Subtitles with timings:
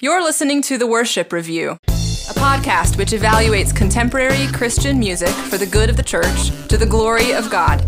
[0.00, 5.66] You're listening to The Worship Review, a podcast which evaluates contemporary Christian music for the
[5.66, 7.78] good of the church to the glory of God.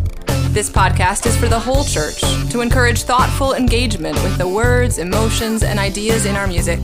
[0.51, 2.21] This podcast is for the whole church
[2.53, 6.79] to encourage thoughtful engagement with the words, emotions, and ideas in our music.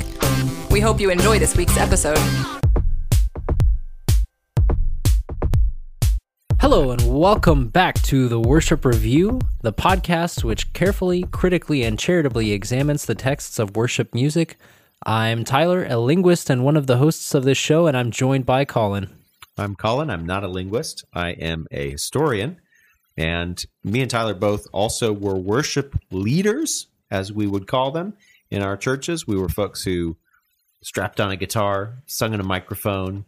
[0.72, 2.18] We hope you enjoy this week's episode.
[6.61, 12.50] Hello, and welcome back to the Worship Review, the podcast which carefully, critically, and charitably
[12.50, 14.57] examines the texts of worship music.
[15.05, 18.46] I'm Tyler, a linguist and one of the hosts of this show, and I'm joined
[18.46, 19.09] by Colin.
[19.59, 20.11] I'm Colin.
[20.11, 21.04] I'm not a linguist.
[21.13, 22.59] I am a historian.
[23.17, 28.14] And me and Tyler both also were worship leaders, as we would call them,
[28.50, 29.26] in our churches.
[29.26, 30.17] We were folks who
[30.82, 33.25] strapped on a guitar, sung in a microphone,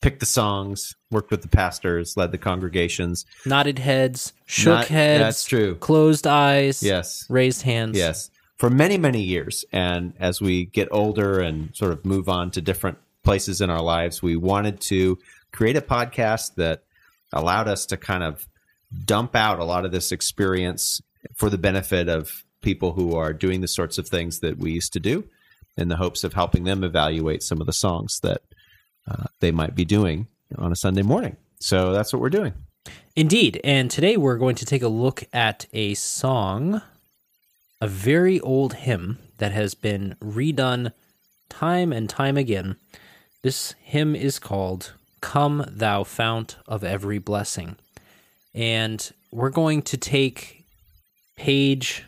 [0.00, 3.26] picked the songs, worked with the pastors, led the congregations.
[3.44, 5.74] Nodded heads, shook Not- heads, that's true.
[5.76, 7.26] closed eyes, Yes.
[7.28, 7.98] raised hands.
[7.98, 8.30] Yes.
[8.64, 9.66] For many, many years.
[9.72, 13.82] And as we get older and sort of move on to different places in our
[13.82, 15.18] lives, we wanted to
[15.52, 16.84] create a podcast that
[17.30, 18.48] allowed us to kind of
[19.04, 21.02] dump out a lot of this experience
[21.34, 24.94] for the benefit of people who are doing the sorts of things that we used
[24.94, 25.28] to do
[25.76, 28.40] in the hopes of helping them evaluate some of the songs that
[29.06, 30.26] uh, they might be doing
[30.56, 31.36] on a Sunday morning.
[31.60, 32.54] So that's what we're doing.
[33.14, 33.60] Indeed.
[33.62, 36.80] And today we're going to take a look at a song,
[37.84, 40.90] a very old hymn that has been redone
[41.50, 42.76] time and time again.
[43.42, 47.76] This hymn is called Come Thou Fount of Every Blessing.
[48.54, 50.64] And we're going to take
[51.36, 52.04] page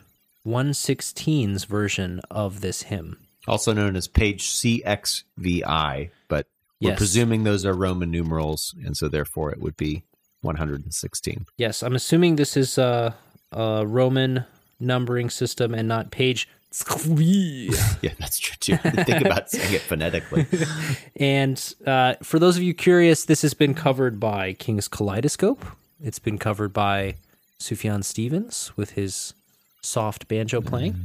[0.47, 3.19] 116's version of this hymn.
[3.47, 6.47] also known as page CXVI, but
[6.81, 6.99] we're Yes.
[6.99, 10.05] presuming those are Roman numerals, and so therefore it would be
[10.41, 11.45] 116.
[11.59, 13.15] Yes, I'm assuming this is a,
[13.53, 14.45] a Roman
[14.81, 16.49] numbering system and not page.
[18.03, 18.77] Yeah, that's true too.
[19.05, 20.47] Think about saying it phonetically.
[21.17, 25.65] And uh, for those of you curious, this has been covered by King's Kaleidoscope.
[26.03, 27.17] It's been covered by
[27.59, 29.33] Sufjan Stevens with his
[29.81, 30.97] soft banjo playing.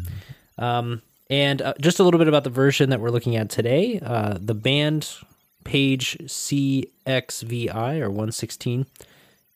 [0.58, 4.00] Um, and uh, just a little bit about the version that we're looking at today.
[4.04, 5.10] Uh, the band
[5.64, 8.86] page CXVI or 116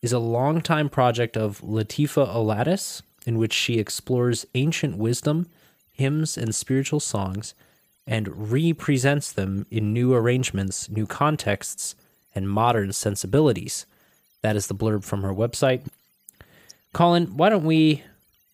[0.01, 5.47] is a longtime project of Latifah Alattas, in which she explores ancient wisdom,
[5.91, 7.53] hymns, and spiritual songs
[8.07, 11.95] and represents them in new arrangements, new contexts,
[12.35, 13.85] and modern sensibilities.
[14.41, 15.81] That is the blurb from her website.
[16.93, 18.03] Colin, why don't we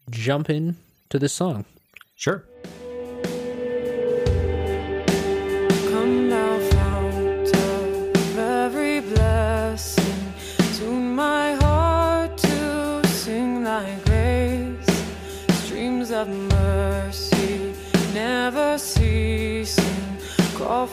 [0.09, 0.77] jump in
[1.09, 1.65] to this song?
[2.15, 2.45] Sure.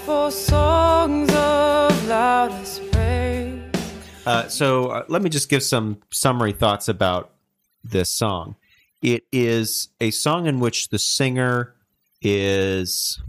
[0.08, 3.60] For songs of loudest praise.
[4.24, 7.30] Uh, so uh, let me just give some summary thoughts about
[7.84, 8.56] this song.
[9.02, 11.74] It is a song in which the singer
[12.22, 13.20] is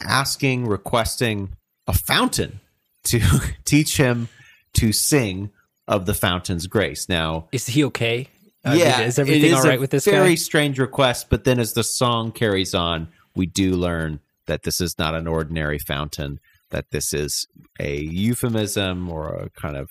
[0.00, 1.56] asking, requesting
[1.88, 2.60] a fountain
[3.06, 3.20] to
[3.64, 4.28] teach him
[4.74, 5.50] to sing
[5.88, 7.08] of the fountain's grace.
[7.08, 8.28] Now, Is he okay?
[8.64, 10.34] I yeah, is everything it all a with this very guy?
[10.36, 14.98] strange request, but then as the song carries on, we do learn that this is
[14.98, 16.40] not an ordinary fountain.
[16.70, 17.46] That this is
[17.78, 19.90] a euphemism or a kind of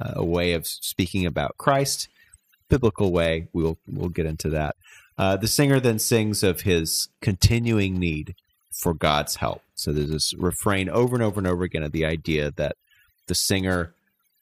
[0.00, 2.08] uh, a way of speaking about Christ,
[2.68, 3.48] biblical way.
[3.52, 4.76] We'll we'll get into that.
[5.16, 8.34] Uh, the singer then sings of his continuing need
[8.72, 9.62] for God's help.
[9.76, 12.76] So there's this refrain over and over and over again of the idea that
[13.26, 13.94] the singer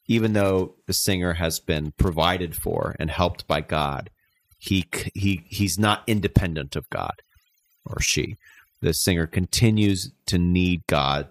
[0.06, 4.10] even though the singer has been provided for and helped by God,
[4.58, 7.22] he he he's not independent of God
[7.84, 8.36] or she.
[8.82, 11.28] The singer continues to need God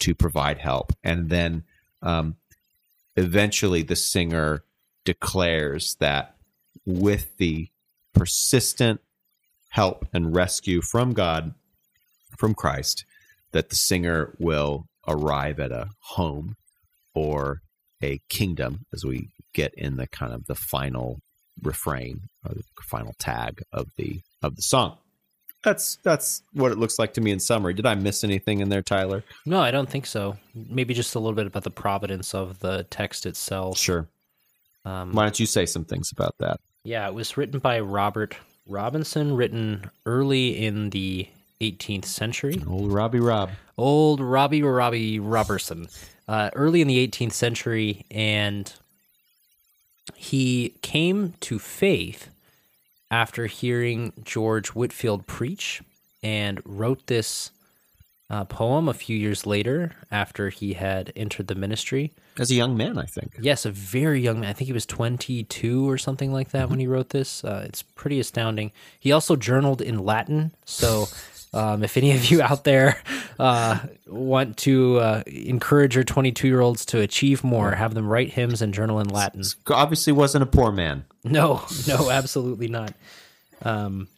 [0.00, 1.62] to provide help, and then
[2.02, 2.36] um,
[3.16, 4.62] eventually the singer
[5.04, 6.34] declares that
[6.86, 7.68] with the
[8.14, 9.00] persistent
[9.70, 11.54] help and rescue from God,
[12.36, 13.04] from Christ,
[13.52, 16.56] that the singer will arrive at a home
[17.14, 17.60] or
[18.02, 21.20] a kingdom as we get in the kind of the final
[21.62, 24.98] refrain or the final tag of the of the song.
[25.64, 27.72] That's that's what it looks like to me in summary.
[27.72, 29.24] Did I miss anything in there, Tyler?
[29.46, 30.36] No, I don't think so.
[30.54, 33.78] Maybe just a little bit about the providence of the text itself.
[33.78, 34.06] Sure.
[34.84, 36.60] Um, Why don't you say some things about that?
[36.84, 41.28] Yeah, it was written by Robert Robinson, written early in the
[41.60, 42.62] 18th century.
[42.68, 43.50] Old Robbie Rob.
[43.78, 45.88] Old Robbie Robbie Robertson,
[46.28, 48.72] uh, early in the 18th century, and
[50.14, 52.28] he came to faith
[53.10, 55.82] after hearing George Whitefield preach
[56.22, 57.50] and wrote this
[58.30, 62.12] uh, poem a few years later after he had entered the ministry.
[62.38, 63.36] As a young man, I think.
[63.40, 64.50] Yes, a very young man.
[64.50, 67.44] I think he was 22 or something like that when he wrote this.
[67.44, 68.72] Uh, it's pretty astounding.
[68.98, 70.52] He also journaled in Latin.
[70.64, 71.06] So,
[71.54, 73.00] um, if any of you out there
[73.38, 78.30] uh, want to uh, encourage your 22 year olds to achieve more, have them write
[78.32, 79.42] hymns and journal in Latin.
[79.70, 81.04] Obviously, wasn't a poor man.
[81.22, 82.92] No, no, absolutely not.
[83.62, 84.08] Um,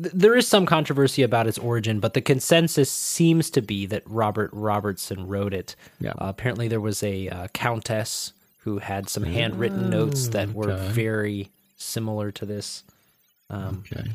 [0.00, 4.02] th- there is some controversy about its origin, but the consensus seems to be that
[4.06, 5.74] Robert Robertson wrote it.
[6.00, 6.10] Yeah.
[6.10, 11.50] Uh, apparently, there was a uh, countess who had some handwritten notes that were very
[11.76, 12.84] similar to this,
[13.50, 14.12] Okay.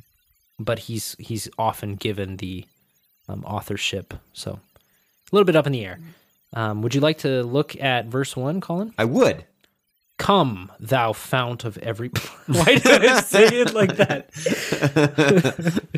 [0.60, 2.66] But he's he's often given the
[3.30, 6.00] um, authorship, so a little bit up in the air.
[6.54, 8.94] Um, would you like to look at verse one, Colin?
[8.98, 9.46] I would.
[10.18, 12.10] Come, thou fount of every.
[12.48, 14.30] Why did I say it like that?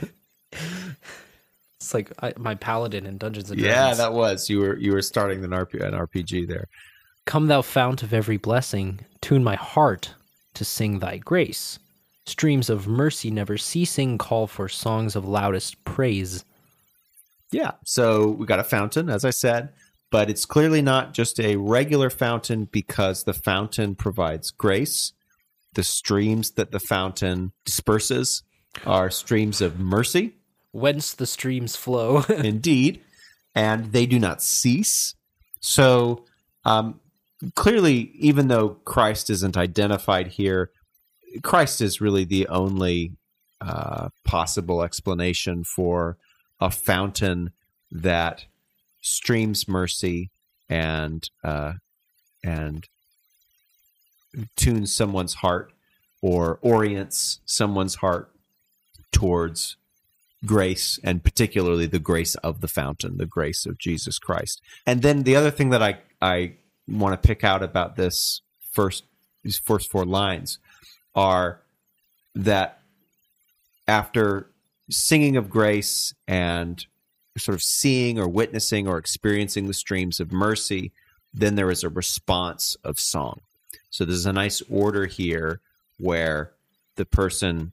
[1.79, 3.77] it's like I, my paladin in Dungeons and Dragons.
[3.77, 6.67] Yeah, that was you were you were starting an, RP, an RPG there.
[7.25, 10.15] Come, thou fount of every blessing, tune my heart
[10.55, 11.79] to sing thy grace.
[12.29, 16.45] Streams of mercy never ceasing call for songs of loudest praise.
[17.51, 17.71] Yeah.
[17.85, 19.69] So we got a fountain, as I said,
[20.11, 25.13] but it's clearly not just a regular fountain because the fountain provides grace.
[25.73, 28.43] The streams that the fountain disperses
[28.85, 30.35] are streams of mercy,
[30.71, 32.23] Whence the streams flow.
[32.29, 33.01] indeed,
[33.55, 35.15] and they do not cease.
[35.61, 36.25] So
[36.63, 36.99] um,
[37.55, 40.71] clearly, even though Christ isn't identified here,
[41.43, 43.13] Christ is really the only
[43.61, 46.17] uh, possible explanation for
[46.59, 47.51] a fountain
[47.91, 48.45] that
[49.01, 50.29] streams mercy
[50.69, 51.73] and uh,
[52.43, 52.87] and
[54.55, 55.71] tunes someone's heart
[56.21, 58.31] or orients someone's heart
[59.11, 59.77] towards
[60.45, 64.61] grace and particularly the grace of the fountain the grace of jesus christ.
[64.85, 66.53] And then the other thing that i i
[66.87, 68.41] want to pick out about this
[68.71, 69.03] first
[69.43, 70.59] these first four lines
[71.15, 71.61] are
[72.35, 72.79] that
[73.87, 74.47] after
[74.89, 76.85] singing of grace and
[77.37, 80.91] sort of seeing or witnessing or experiencing the streams of mercy,
[81.33, 83.39] then there is a response of song.
[83.89, 85.61] So there's a nice order here
[85.99, 86.51] where
[86.95, 87.71] the person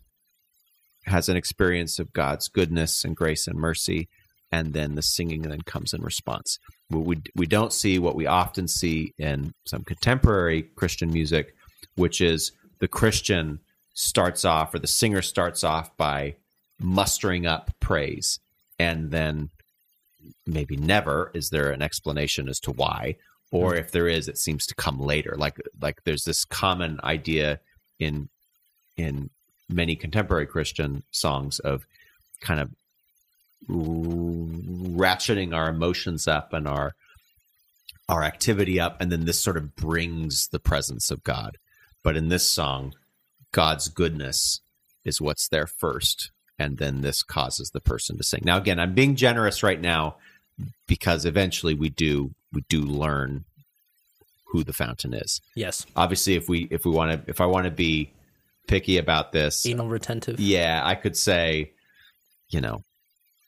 [1.04, 4.08] has an experience of God's goodness and grace and mercy,
[4.50, 6.58] and then the singing then comes in response.
[6.90, 11.54] We, we, we don't see what we often see in some contemporary Christian music,
[11.96, 13.60] which is the Christian
[13.94, 16.36] starts off or the singer starts off by
[16.78, 18.38] mustering up praise
[18.78, 19.48] and then
[20.46, 23.16] maybe never is there an explanation as to why?
[23.52, 25.34] Or if there is it seems to come later.
[25.38, 27.60] Like like there's this common idea
[27.98, 28.28] in
[28.96, 29.30] in
[29.68, 31.86] many contemporary christian songs of
[32.40, 32.70] kind of
[33.68, 36.94] ratcheting our emotions up and our
[38.08, 41.58] our activity up and then this sort of brings the presence of god
[42.06, 42.94] but in this song
[43.50, 44.60] god's goodness
[45.04, 48.94] is what's there first and then this causes the person to sing now again i'm
[48.94, 50.14] being generous right now
[50.86, 53.44] because eventually we do we do learn
[54.44, 55.84] who the fountain is yes.
[55.96, 58.08] obviously if we if we want to if i want to be
[58.68, 60.38] picky about this Anal retentive.
[60.38, 61.72] yeah i could say
[62.50, 62.84] you know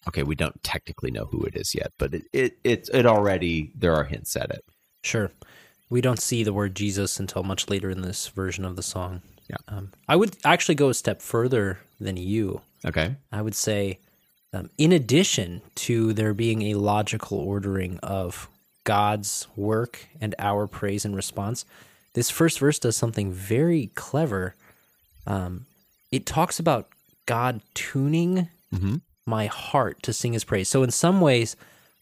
[0.09, 3.71] okay we don't technically know who it is yet but it it it, it already
[3.77, 4.65] there are hints at it
[5.03, 5.31] Sure.
[5.91, 9.23] We don't see the word Jesus until much later in this version of the song.
[9.49, 9.57] Yeah.
[9.69, 12.61] Um, I would actually go a step further than you.
[12.85, 13.99] okay I would say,
[14.53, 18.49] um, in addition to there being a logical ordering of
[18.85, 21.65] God's work and our praise and response,
[22.15, 24.55] this first verse does something very clever.
[25.27, 25.67] Um,
[26.11, 26.89] it talks about
[27.27, 28.49] God tuning
[29.27, 30.69] my heart to sing his praise.
[30.69, 31.57] So, in some ways,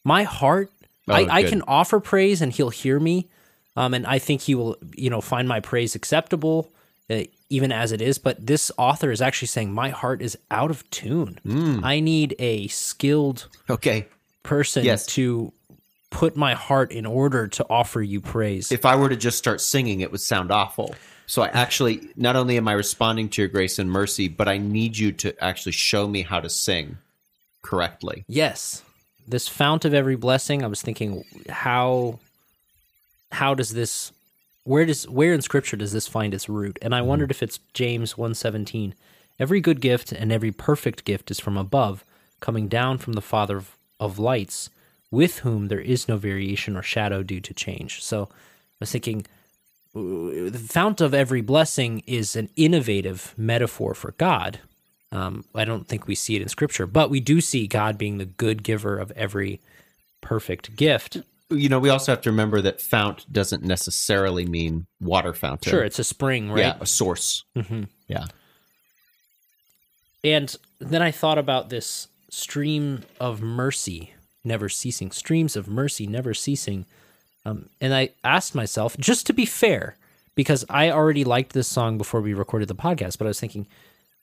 [0.04, 0.70] my heart,
[1.08, 1.50] I, Oh, I good.
[1.50, 3.28] can offer praise and he'll hear me.
[3.76, 6.72] Um, and I think he will, you know, find my praise acceptable,
[7.10, 8.18] uh, even as it is.
[8.18, 11.38] But this author is actually saying my heart is out of tune.
[11.44, 11.84] Hmm.
[11.84, 14.06] I need a skilled okay
[14.42, 15.06] person Yes.
[15.06, 15.52] to
[16.10, 18.70] put my heart in order to offer you praise.
[18.70, 20.94] if i were to just start singing it would sound awful
[21.26, 24.56] so i actually not only am i responding to your grace and mercy but i
[24.56, 26.96] need you to actually show me how to sing
[27.62, 28.84] correctly yes,
[29.26, 30.62] this fount of every blessing.
[30.62, 32.20] I was thinking, how
[33.32, 34.12] how does this
[34.64, 36.78] where does where in scripture does this find its root?
[36.82, 38.94] And I wondered if it's James 1:17.
[39.38, 42.04] Every good gift and every perfect gift is from above,
[42.40, 44.70] coming down from the Father of, of lights,
[45.10, 48.02] with whom there is no variation or shadow due to change.
[48.02, 49.26] So I was thinking
[49.94, 54.60] the fount of every blessing is an innovative metaphor for God.
[55.12, 58.18] Um, I don't think we see it in Scripture, but we do see God being
[58.18, 59.60] the good giver of every
[60.20, 61.18] perfect gift.
[61.48, 65.70] You know, we also have to remember that fount doesn't necessarily mean water fountain.
[65.70, 66.60] Sure, it's a spring, right?
[66.60, 67.44] Yeah, a source.
[67.56, 67.84] Mm-hmm.
[68.08, 68.26] Yeah.
[70.24, 74.12] And then I thought about this stream of mercy
[74.46, 76.86] never ceasing, streams of mercy never ceasing.
[77.44, 79.96] Um, and I asked myself, just to be fair,
[80.34, 83.66] because I already liked this song before we recorded the podcast, but I was thinking,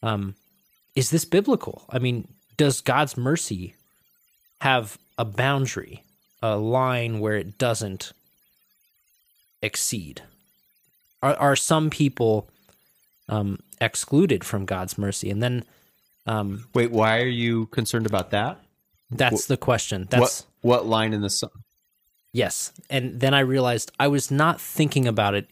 [0.02, 0.36] um,
[0.96, 1.84] is this biblical?
[1.90, 2.28] I mean,
[2.58, 3.76] does God's mercy
[4.62, 6.04] have a boundary,
[6.44, 8.12] a line where it doesn't
[9.62, 10.22] exceed?
[11.24, 12.50] Are, are some people
[13.30, 15.30] um, excluded from God's mercy?
[15.30, 15.64] And then
[16.26, 18.60] um, Wait, why are you concerned about that?
[19.10, 20.08] that's the question.
[20.10, 21.52] That's what what line in the song?
[22.32, 22.72] yes.
[22.90, 25.50] And then I realized I was not thinking about it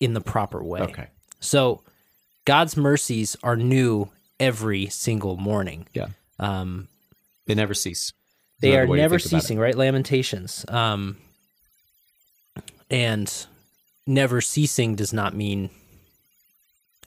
[0.00, 0.80] in the proper way.
[0.80, 1.08] Okay.
[1.40, 1.82] So
[2.46, 4.08] God's mercies are new
[4.40, 5.86] every single morning.
[5.92, 6.08] Yeah.
[6.38, 6.88] Um,
[7.46, 8.12] They never cease.
[8.60, 9.40] They Another are never think about it.
[9.42, 9.74] ceasing, right?
[9.74, 10.64] Lamentations.
[10.68, 11.16] Um,
[12.90, 13.46] and
[14.06, 15.70] never ceasing does not mean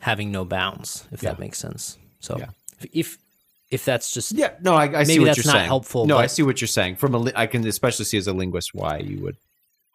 [0.02, 1.32] having no bounds, if Yeah.
[1.32, 1.98] that makes sense.
[2.20, 2.50] So Yeah.
[2.82, 3.18] if, if
[3.72, 5.68] if that's just Yeah, no, I, I see what that's you're not saying.
[5.68, 6.96] helpful, No, I see what you're saying.
[6.96, 9.36] From a, li- I can especially see as a linguist why you would,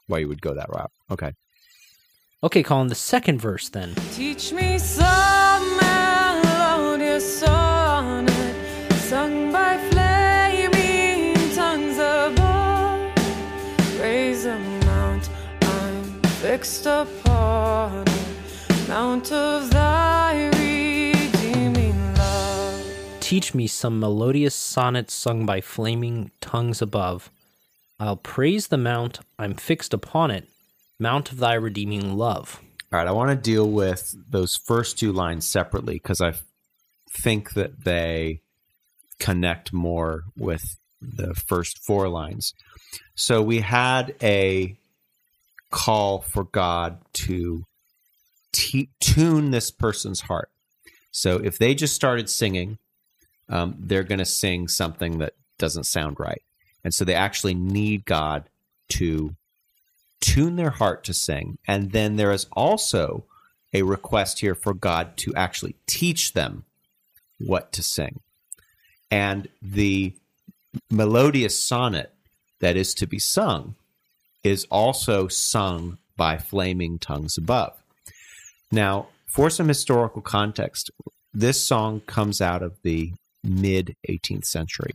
[0.07, 0.93] why you would go that route.
[1.11, 1.33] Okay.
[2.45, 3.95] okay, Colin, the second verse then.
[4.13, 5.05] Teach me some
[16.65, 22.87] fixed upon, a mount of thy redeeming love.
[23.21, 27.31] Teach me some melodious sonnet sung by flaming tongues above.
[28.01, 30.49] I'll praise the mount, I'm fixed upon it,
[30.99, 32.63] mount of thy redeeming love.
[32.91, 33.09] All right.
[33.09, 36.33] I want to deal with those first two lines separately because I
[37.11, 38.41] think that they
[39.19, 42.55] connect more with the first four lines.
[43.15, 44.79] So we had a
[45.75, 47.65] call for God to
[48.53, 50.49] t- tune this person's heart.
[51.11, 52.79] So if they just started singing,
[53.49, 56.43] um, they're going to sing something that doesn't sound right.
[56.85, 58.45] And so they actually need God
[58.91, 59.35] to
[60.21, 61.59] tune their heart to sing.
[61.67, 63.25] And then there is also
[63.73, 66.65] a request here for God to actually teach them
[67.39, 68.21] what to sing.
[69.11, 70.15] And the
[70.89, 72.13] melodious sonnet
[72.61, 73.75] that is to be sung
[74.45, 77.73] is also sung by flaming tongues above.
[78.71, 80.91] Now, for some historical context,
[81.33, 84.93] this song comes out of the mid 18th century.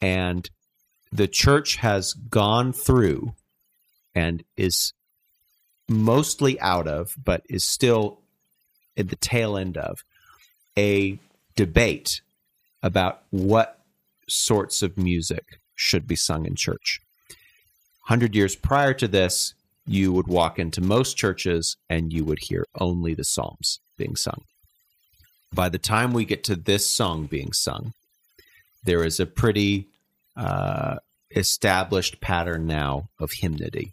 [0.00, 0.50] And
[1.10, 3.34] the church has gone through
[4.14, 4.92] and is
[5.88, 8.20] mostly out of, but is still
[8.96, 9.98] at the tail end of,
[10.76, 11.18] a
[11.54, 12.20] debate
[12.82, 13.80] about what
[14.28, 17.00] sorts of music should be sung in church.
[18.06, 22.64] 100 years prior to this, you would walk into most churches and you would hear
[22.78, 24.42] only the Psalms being sung.
[25.52, 27.94] By the time we get to this song being sung,
[28.84, 29.88] there is a pretty
[30.36, 30.96] uh,
[31.34, 33.92] established pattern now of hymnody.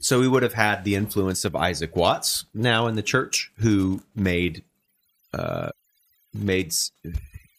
[0.00, 4.02] So we would have had the influence of Isaac Watts now in the church, who
[4.16, 4.64] made
[5.32, 5.70] uh,
[6.34, 6.74] made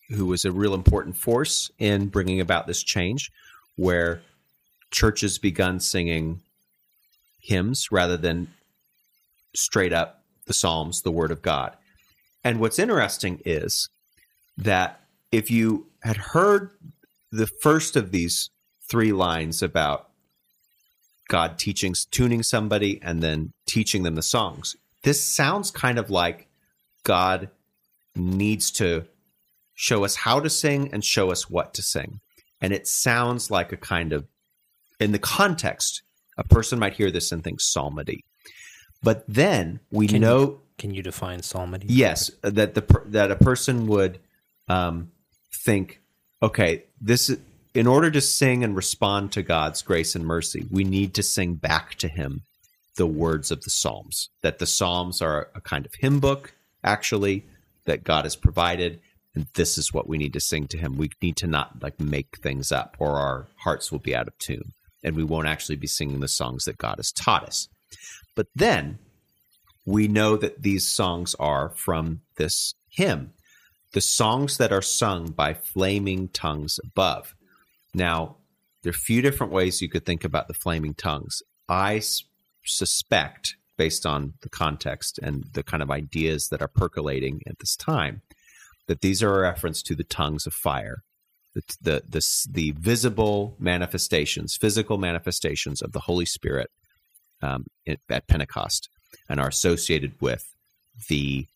[0.10, 3.32] who was a real important force in bringing about this change,
[3.78, 4.22] where
[4.94, 6.40] churches begun singing
[7.42, 8.48] hymns rather than
[9.54, 11.76] straight up the Psalms, the Word of God.
[12.44, 13.90] And what's interesting is
[14.58, 16.70] that if you had heard
[17.32, 18.50] the first of these
[18.90, 20.10] three lines about
[21.28, 24.76] God teaching, tuning somebody, and then teaching them the songs.
[25.04, 26.48] This sounds kind of like
[27.04, 27.50] God
[28.16, 29.06] needs to
[29.74, 32.20] show us how to sing and show us what to sing.
[32.62, 34.28] And it sounds like a kind of,
[35.00, 36.02] in the context,
[36.38, 38.24] a person might hear this and think psalmody.
[39.02, 41.88] But then we Can you- know Can you define psalmody?
[41.90, 44.20] Yes, that the that a person would
[44.68, 45.12] um,
[45.66, 46.00] think,
[46.42, 47.38] okay, this is,
[47.74, 51.56] in order to sing and respond to God's grace and mercy, we need to sing
[51.56, 52.42] back to Him
[52.96, 54.30] the words of the Psalms.
[54.42, 57.46] That the Psalms are a kind of hymn book, actually,
[57.86, 59.00] that God has provided,
[59.36, 60.98] and this is what we need to sing to Him.
[60.98, 64.38] We need to not like make things up, or our hearts will be out of
[64.38, 64.72] tune,
[65.04, 67.68] and we won't actually be singing the songs that God has taught us.
[68.36, 69.00] But then
[69.86, 73.34] we know that these songs are from this hymn,
[73.94, 77.36] the songs that are sung by flaming tongues above.
[77.94, 78.38] Now,
[78.82, 81.42] there are a few different ways you could think about the flaming tongues.
[81.70, 82.02] I
[82.66, 87.76] suspect, based on the context and the kind of ideas that are percolating at this
[87.76, 88.22] time,
[88.88, 91.04] that these are a reference to the tongues of fire,
[91.54, 96.70] the the the, visible manifestations, physical manifestations of the Holy Spirit
[97.42, 97.66] um,
[98.10, 98.90] at Pentecost,
[99.30, 100.54] and are associated with
[101.10, 101.48] the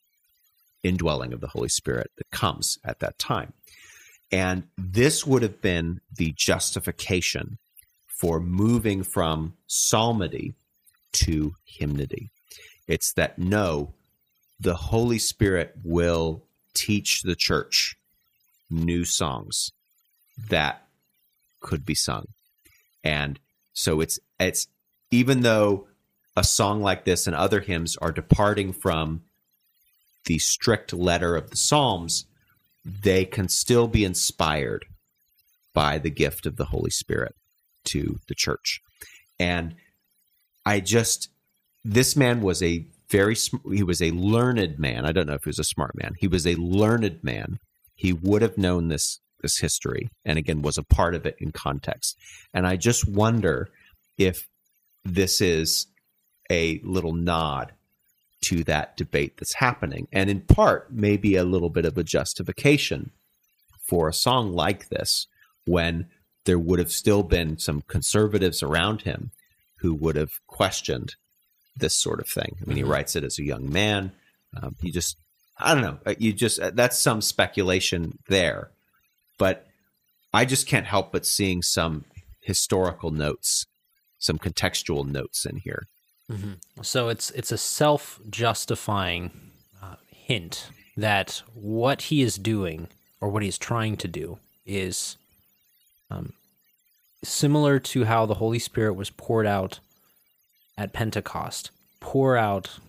[0.83, 3.53] indwelling of the Holy Spirit that comes at that time.
[4.31, 7.57] And this would have been the justification
[8.07, 10.53] for moving from psalmody
[11.13, 12.29] to hymnody.
[12.87, 13.93] It's that no,
[14.59, 17.95] the Holy Spirit will teach the church
[18.69, 19.71] new songs
[20.49, 20.87] that
[21.59, 22.27] could be sung.
[23.03, 23.39] And
[23.73, 24.67] so it's it's
[25.11, 25.87] even though
[26.35, 29.21] a song like this and other hymns are departing from
[30.25, 32.25] the strict letter of the Psalms,
[32.85, 34.85] they can still be inspired
[35.73, 37.35] by the gift of the Holy Spirit
[37.85, 38.81] to the church.
[39.39, 39.75] And
[40.65, 41.29] I just,
[41.83, 43.35] this man was a very,
[43.71, 45.05] he was a learned man.
[45.05, 46.13] I don't know if he was a smart man.
[46.19, 47.59] He was a learned man.
[47.95, 51.51] He would have known this this history, and again was a part of it in
[51.51, 52.17] context.
[52.53, 53.69] And I just wonder
[54.17, 54.47] if
[55.05, 55.87] this is
[56.49, 57.73] a little nod
[58.45, 63.11] to that debate that's happening, and in part maybe a little bit of a justification
[63.87, 65.27] for a song like this
[65.65, 66.07] when
[66.45, 69.31] there would have still been some conservatives around him
[69.79, 71.15] who would have questioned
[71.75, 72.57] this sort of thing.
[72.61, 74.11] I mean, he writes it as a young man.
[74.61, 75.17] Um, he just,
[75.59, 75.99] I don't know.
[76.05, 78.71] uh, You just, uh, that's some speculation there.
[79.37, 79.65] But
[80.33, 82.05] I just can't help but seeing some
[82.41, 83.65] historical notes,
[84.19, 85.87] some contextual notes in here.
[86.81, 89.31] So it's it's a self-justifying
[89.81, 92.89] uh, hint that what he is doing
[93.21, 95.15] or what he's trying to do is
[96.11, 96.33] um,
[97.23, 99.79] similar to how the Holy Spirit was poured out
[100.77, 101.71] at Pentecost.
[102.01, 102.79] Pour out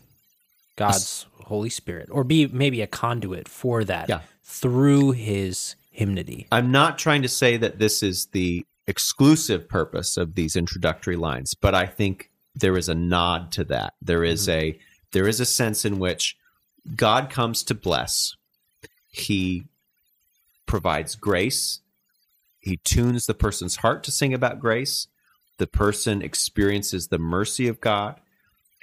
[0.77, 4.21] God's Holy Spirit, or be maybe a conduit for that Yeah.
[4.43, 6.47] through His hymnody.
[6.53, 11.55] I'm not trying to say that this is the exclusive purpose of these introductory lines,
[11.55, 13.95] but I think there is a nod to that.
[14.01, 14.79] There is a
[15.13, 16.37] there is a sense in which
[16.95, 18.37] God comes to bless.
[19.11, 19.67] He
[20.67, 21.81] provides grace.
[22.61, 25.09] He tunes the person's heart to sing about grace.
[25.59, 28.21] The person experiences the mercy of God,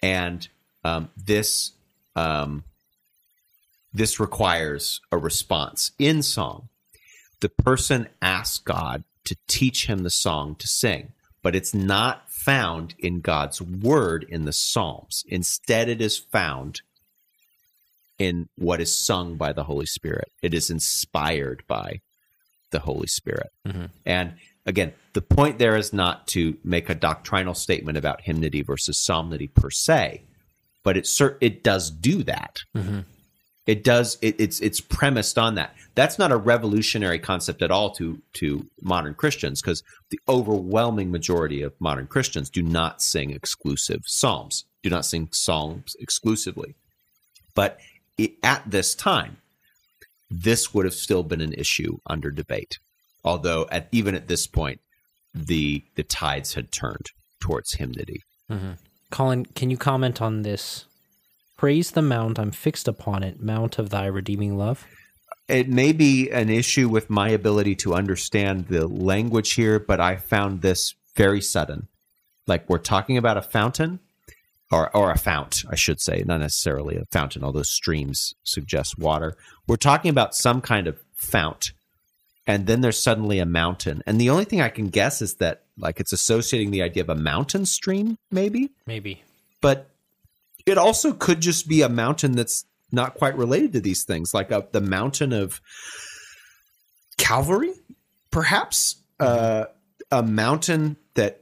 [0.03, 0.49] and
[0.83, 1.71] um, this
[2.17, 2.65] um,
[3.93, 6.67] this requires a response in song
[7.41, 12.95] the person asks God to teach him the song to sing, but it's not found
[12.99, 15.23] in God's word in the Psalms.
[15.27, 16.81] Instead, it is found
[18.17, 20.31] in what is sung by the Holy Spirit.
[20.41, 22.01] It is inspired by
[22.71, 23.51] the Holy Spirit.
[23.67, 23.85] Mm-hmm.
[24.05, 28.97] And again, the point there is not to make a doctrinal statement about hymnody versus
[28.97, 30.23] psalmody per se,
[30.83, 31.09] but it
[31.41, 32.59] it does do that.
[32.75, 32.99] Mm-hmm.
[33.65, 34.17] It does.
[34.21, 35.75] It, it's it's premised on that.
[35.95, 41.61] That's not a revolutionary concept at all to to modern Christians because the overwhelming majority
[41.63, 46.75] of modern Christians do not sing exclusive psalms, do not sing psalms exclusively.
[47.55, 47.79] But
[48.17, 49.37] it, at this time,
[50.29, 52.77] this would have still been an issue under debate.
[53.23, 54.79] Although at even at this point,
[55.33, 57.07] the the tides had turned
[57.39, 58.21] towards hymnody.
[58.51, 58.73] Mm-hmm.
[59.09, 60.85] Colin, can you comment on this?
[61.65, 64.85] Praise the mount, I'm fixed upon it, mount of thy redeeming love.
[65.47, 70.17] it may be an issue with my ability to understand the language here, but I
[70.17, 71.87] found this very sudden.
[72.45, 73.99] Like we're talking about a fountain,
[74.71, 79.35] or or a fount, I should say, not necessarily a fountain, although streams suggest water.
[79.67, 81.71] We're talking about some kind of fount,
[82.45, 85.63] and then there's suddenly a mountain, and the only thing I can guess is that
[85.79, 89.23] like it's associating the idea of a mountain stream, maybe Maybe.
[89.61, 89.89] but
[90.65, 94.51] it also could just be a mountain that's not quite related to these things, like
[94.51, 95.61] a, the mountain of
[97.17, 97.73] Calvary,
[98.31, 99.65] perhaps uh,
[100.11, 101.41] a mountain that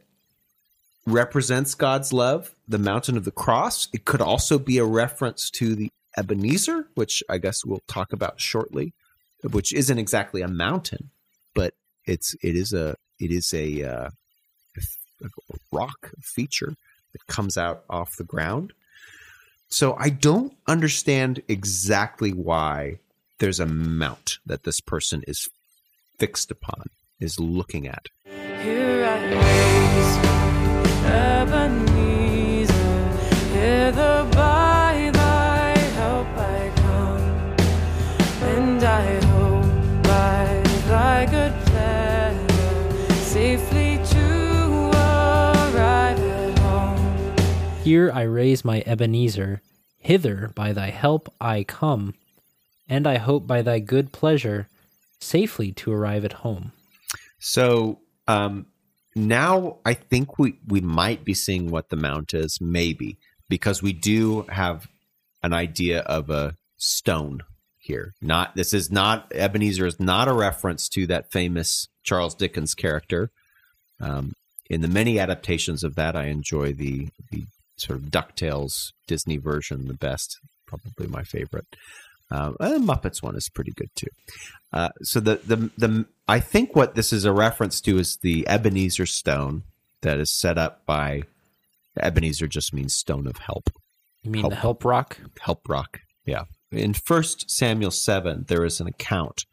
[1.06, 3.88] represents God's love, the mountain of the cross.
[3.94, 8.40] It could also be a reference to the Ebenezer, which I guess we'll talk about
[8.40, 8.94] shortly,
[9.52, 11.10] which isn't exactly a mountain,
[11.56, 11.74] but
[12.06, 14.10] it's it is a it is a, uh,
[15.24, 15.28] a
[15.72, 16.76] rock feature
[17.14, 18.74] that comes out off the ground.
[19.74, 23.00] So I don't understand exactly why
[23.40, 25.50] there's a mount that this person is
[26.20, 28.06] fixed upon, is looking at.
[47.94, 49.62] Here I raise my Ebenezer,
[50.00, 52.16] hither by thy help I come,
[52.90, 54.68] and I hope by thy good pleasure
[55.20, 56.72] safely to arrive at home.
[57.38, 58.66] So um,
[59.16, 63.94] now I think we we might be seeing what the mount is, maybe because we
[63.94, 64.88] do have
[65.44, 67.44] an idea of a stone
[67.78, 68.16] here.
[68.24, 73.30] Not this is not Ebenezer is not a reference to that famous Charles Dickens character.
[74.00, 74.34] Um,
[74.68, 77.44] in the many adaptations of that, I enjoy the the
[77.84, 81.66] sort of Ducktales Disney version the best, probably my favorite.
[82.32, 84.08] Uh, the Muppets one is pretty good too.
[84.72, 88.48] Uh, so the, the the I think what this is a reference to is the
[88.48, 89.64] Ebenezer stone
[90.02, 91.24] that is set up by
[92.00, 93.70] Ebenezer just means stone of help,
[94.24, 94.54] You mean Help.
[94.54, 95.18] the help rock?
[95.42, 96.00] help rock.
[96.26, 96.46] Yeah.
[96.72, 99.46] In First Samuel seven, there is an account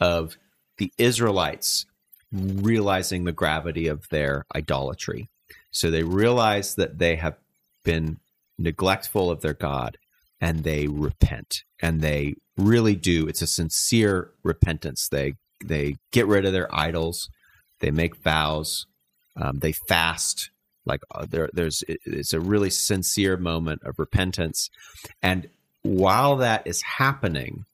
[0.00, 0.36] of
[0.78, 1.84] the Israelites
[2.32, 5.28] realizing the gravity of their idolatry.
[5.70, 7.34] So they realize that they have
[7.84, 8.18] been
[8.58, 9.96] neglectful of their God
[10.40, 13.26] and they repent and they really do.
[13.26, 15.08] It's a sincere repentance.
[15.08, 17.28] They they get rid of their idols.
[17.80, 18.86] They make vows.
[19.36, 20.50] Um, they fast.
[20.86, 24.70] Like uh, there there's it's a really sincere moment of repentance.
[25.22, 25.48] And
[25.82, 27.64] while that is happening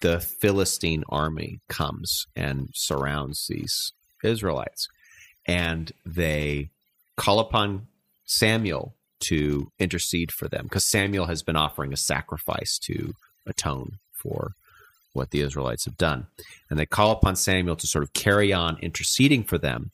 [0.00, 3.92] the philistine army comes and surrounds these
[4.22, 4.88] israelites.
[5.46, 6.70] And they
[7.16, 7.86] call upon
[8.24, 13.14] Samuel to intercede for them because Samuel has been offering a sacrifice to
[13.46, 14.52] atone for
[15.12, 16.26] what the Israelites have done.
[16.68, 19.90] And they call upon Samuel to sort of carry on interceding for them.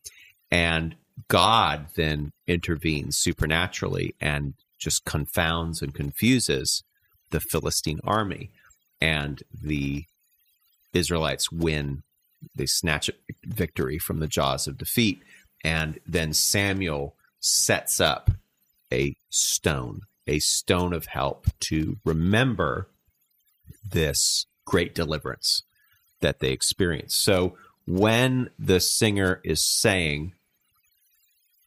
[0.51, 0.97] And
[1.29, 6.83] God then intervenes supernaturally and just confounds and confuses
[7.31, 8.51] the Philistine army.
[9.01, 10.05] And the
[10.93, 12.03] Israelites win,
[12.57, 13.11] they snatch
[13.45, 15.23] victory from the jaws of defeat.
[15.65, 18.31] And then Samuel sets up
[18.93, 22.89] a stone, a stone of help to remember
[23.91, 25.63] this great deliverance
[26.21, 27.25] that they experienced.
[27.25, 30.35] So when the singer is saying,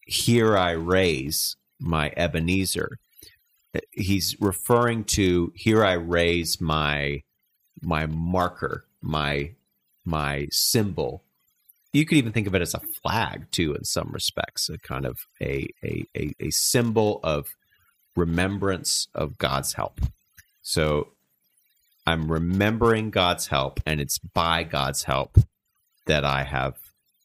[0.05, 2.97] Here I raise my Ebenezer,
[3.91, 7.21] he's referring to here I raise my
[7.81, 9.51] my marker, my
[10.05, 11.24] my symbol.
[11.95, 15.05] You could even think of it as a flag too, in some respects, a kind
[15.05, 17.47] of a a a, a symbol of
[18.17, 20.01] remembrance of God's help.
[20.61, 21.13] So
[22.05, 25.37] I'm remembering God's help, and it's by God's help
[26.05, 26.75] that I have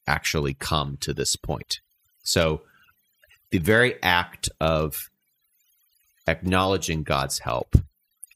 [0.07, 1.81] actually come to this point.
[2.23, 2.61] So
[3.49, 5.09] the very act of
[6.27, 7.75] acknowledging God's help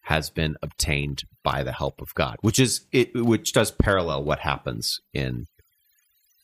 [0.02, 4.40] has been obtained by the help of God, which is it, which does parallel what
[4.40, 5.48] happens in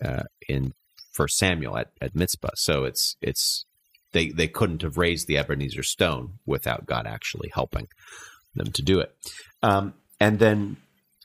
[0.03, 0.73] uh, in
[1.11, 2.51] First Samuel at, at Mizpah.
[2.55, 3.65] So it's it's
[4.13, 7.87] they they couldn't have raised the Ebenezer stone without God actually helping
[8.55, 9.13] them to do it.
[9.61, 10.77] Um, and then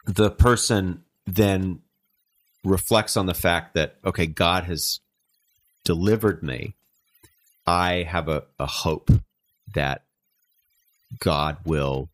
[0.06, 1.80] the person then
[2.64, 5.00] reflects on the fact that okay, God has
[5.84, 6.74] delivered me.
[7.66, 9.10] I have a, a hope
[9.74, 10.02] that
[11.18, 12.08] God will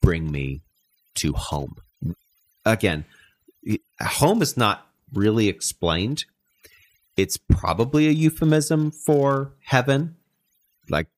[0.00, 0.62] bring me
[1.16, 1.76] to home.
[2.64, 3.04] Again,
[4.00, 6.24] home is not really explained.
[7.16, 10.16] It's probably a euphemism for heaven.
[10.88, 11.08] Like,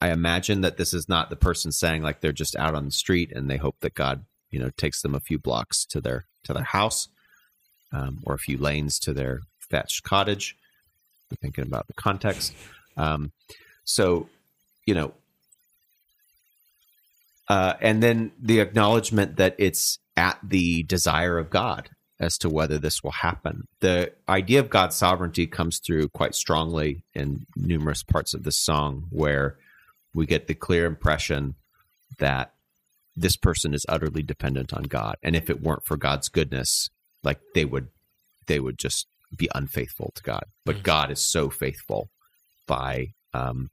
[0.00, 2.90] I imagine that this is not the person saying like they're just out on the
[2.90, 6.26] street and they hope that God, you know, takes them a few blocks to their
[6.44, 7.08] to their house,
[7.92, 10.56] um, or a few lanes to their thatched cottage.
[11.40, 12.54] Thinking about the context.
[12.96, 13.32] Um,
[13.84, 14.28] so,
[14.86, 15.12] you know,
[17.48, 22.78] uh, and then the acknowledgement that it's at the desire of God as to whether
[22.78, 23.68] this will happen.
[23.80, 29.04] The idea of God's sovereignty comes through quite strongly in numerous parts of this song,
[29.10, 29.56] where
[30.14, 31.54] we get the clear impression
[32.18, 32.52] that
[33.14, 36.90] this person is utterly dependent on God, and if it weren't for God's goodness,
[37.22, 37.88] like they would,
[38.46, 40.44] they would just be unfaithful to God.
[40.64, 42.08] But God is so faithful
[42.66, 43.70] by um,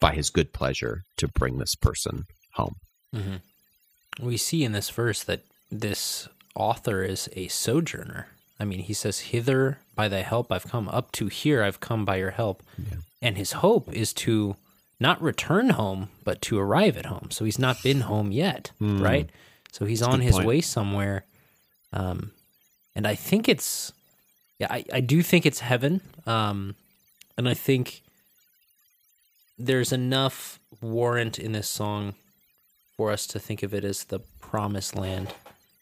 [0.00, 2.76] by His good pleasure to bring this person home.
[4.20, 8.28] We see in this verse that this author is a sojourner.
[8.58, 12.04] I mean, he says, Hither by thy help I've come, up to here I've come
[12.04, 12.62] by your help.
[13.22, 14.56] And his hope is to
[14.98, 17.30] not return home, but to arrive at home.
[17.30, 19.28] So he's not been home yet, right?
[19.72, 20.46] So he's on his point.
[20.46, 21.24] way somewhere.
[21.92, 22.32] Um,
[22.94, 23.92] and I think it's,
[24.58, 26.00] yeah, I, I do think it's heaven.
[26.26, 26.74] Um,
[27.36, 28.02] and I think
[29.58, 32.14] there's enough warrant in this song
[32.96, 35.34] for us to think of it as the promised land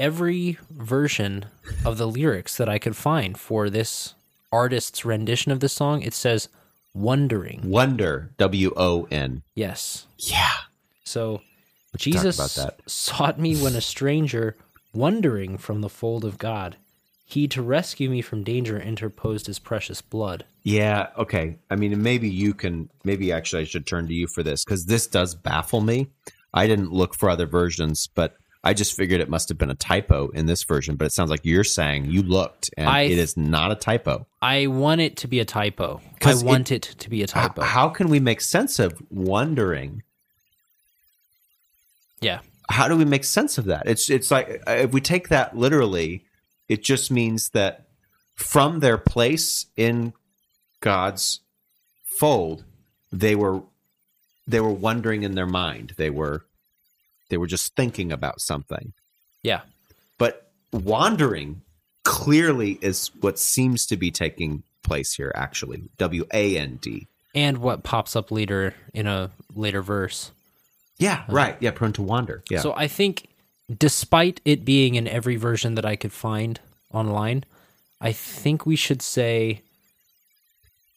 [0.00, 1.44] every version
[1.84, 4.14] of the lyrics that I could find for this
[4.50, 6.02] artist's rendition of this song.
[6.02, 6.48] It says
[6.94, 7.60] wondering.
[7.64, 9.42] Wonder, W O N.
[9.54, 10.06] Yes.
[10.18, 10.54] Yeah.
[11.04, 11.42] So
[11.96, 14.56] Jesus sought me when a stranger,
[14.92, 16.76] wandering from the fold of God.
[17.24, 20.44] He to rescue me from danger interposed his precious blood.
[20.64, 21.10] Yeah.
[21.16, 21.58] Okay.
[21.70, 24.86] I mean, maybe you can, maybe actually I should turn to you for this because
[24.86, 26.08] this does baffle me.
[26.52, 29.74] I didn't look for other versions, but I just figured it must have been a
[29.74, 30.96] typo in this version.
[30.96, 34.26] But it sounds like you're saying you looked and I- it is not a typo.
[34.42, 36.02] I want it to be a typo.
[36.14, 37.62] I 'Cause it- want it, to be a typo.
[37.62, 40.02] how can we make sense of wondering?
[42.20, 42.40] yeah.
[42.68, 43.82] How do we make sense of that?
[43.86, 46.24] It's it's like uh, if we take that literally,
[46.68, 47.86] it just means that
[48.36, 50.12] from their place in
[50.80, 51.40] God's
[52.18, 52.64] fold,
[53.10, 53.62] they were
[54.46, 55.94] they were wondering in their mind.
[55.96, 56.44] They were
[57.30, 58.92] they were just thinking about something.
[59.42, 59.62] Yeah.
[60.18, 61.62] But wandering
[62.04, 65.88] clearly is what seems to be taking place here actually.
[65.98, 67.06] W A N D.
[67.34, 70.32] And what pops up later in a later verse.
[70.98, 71.56] Yeah, uh, right.
[71.60, 72.42] Yeah, prone to wander.
[72.50, 72.60] Yeah.
[72.60, 73.28] So I think,
[73.74, 76.60] despite it being in every version that I could find
[76.92, 77.44] online,
[78.00, 79.62] I think we should say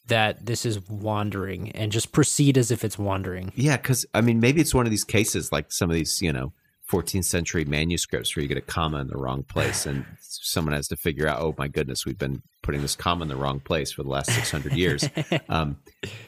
[0.06, 3.52] that this is wandering and just proceed as if it's wandering.
[3.54, 6.32] Yeah, because I mean, maybe it's one of these cases like some of these, you
[6.32, 6.52] know,
[6.90, 10.88] 14th century manuscripts where you get a comma in the wrong place, and someone has
[10.88, 13.92] to figure out, oh my goodness, we've been putting this comma in the wrong place
[13.92, 15.08] for the last 600 years.
[15.48, 15.78] um,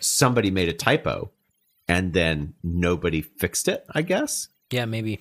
[0.00, 1.30] somebody made a typo,
[1.88, 3.84] and then nobody fixed it.
[3.94, 4.48] I guess.
[4.70, 5.20] Yeah, maybe.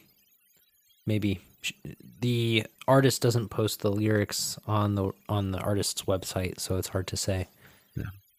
[1.05, 1.39] Maybe
[2.21, 7.07] the artist doesn't post the lyrics on the on the artist's website, so it's hard
[7.07, 7.47] to say.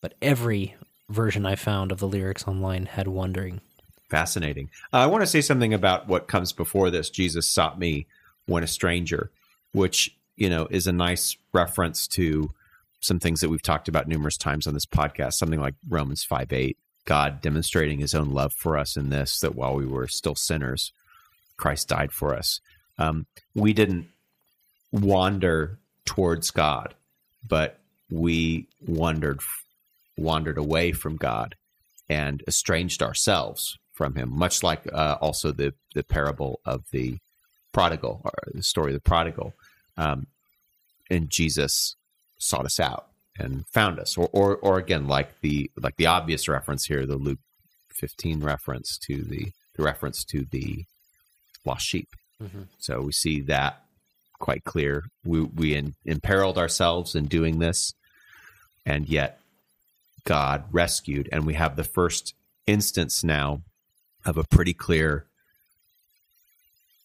[0.06, 0.76] But every
[1.08, 3.60] version I found of the lyrics online had wandering.
[4.08, 4.70] Fascinating.
[4.92, 7.10] Uh, I want to say something about what comes before this.
[7.10, 8.06] Jesus sought me
[8.46, 9.32] when a stranger,
[9.72, 12.52] which you know is a nice reference to
[13.00, 15.32] some things that we've talked about numerous times on this podcast.
[15.32, 19.56] Something like Romans five eight, God demonstrating His own love for us in this that
[19.56, 20.92] while we were still sinners,
[21.56, 22.60] Christ died for us.
[22.96, 24.06] Um, we didn't
[24.92, 26.94] wander towards God,
[27.44, 29.40] but we wandered
[30.16, 31.54] wandered away from God
[32.08, 37.18] and estranged ourselves from him, much like uh, also the the parable of the
[37.72, 39.54] prodigal, or the story of the prodigal.
[39.96, 40.26] Um,
[41.10, 41.96] and Jesus
[42.38, 43.06] sought us out
[43.38, 47.16] and found us, or, or or again, like the like the obvious reference here, the
[47.16, 47.38] Luke
[47.88, 50.84] fifteen reference to the the reference to the
[51.64, 52.08] lost sheep.
[52.78, 53.82] So we see that
[54.38, 55.04] quite clear.
[55.24, 57.94] We we in, imperiled ourselves in doing this,
[58.84, 59.40] and yet
[60.26, 62.34] God rescued, and we have the first
[62.66, 63.62] instance now
[64.24, 65.24] of a pretty clear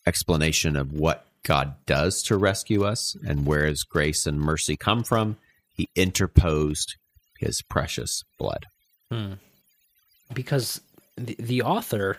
[0.05, 5.03] explanation of what God does to rescue us and where his grace and mercy come
[5.03, 5.37] from.
[5.73, 6.95] He interposed
[7.39, 8.65] his precious blood.
[10.33, 10.81] because
[11.17, 12.17] the, the author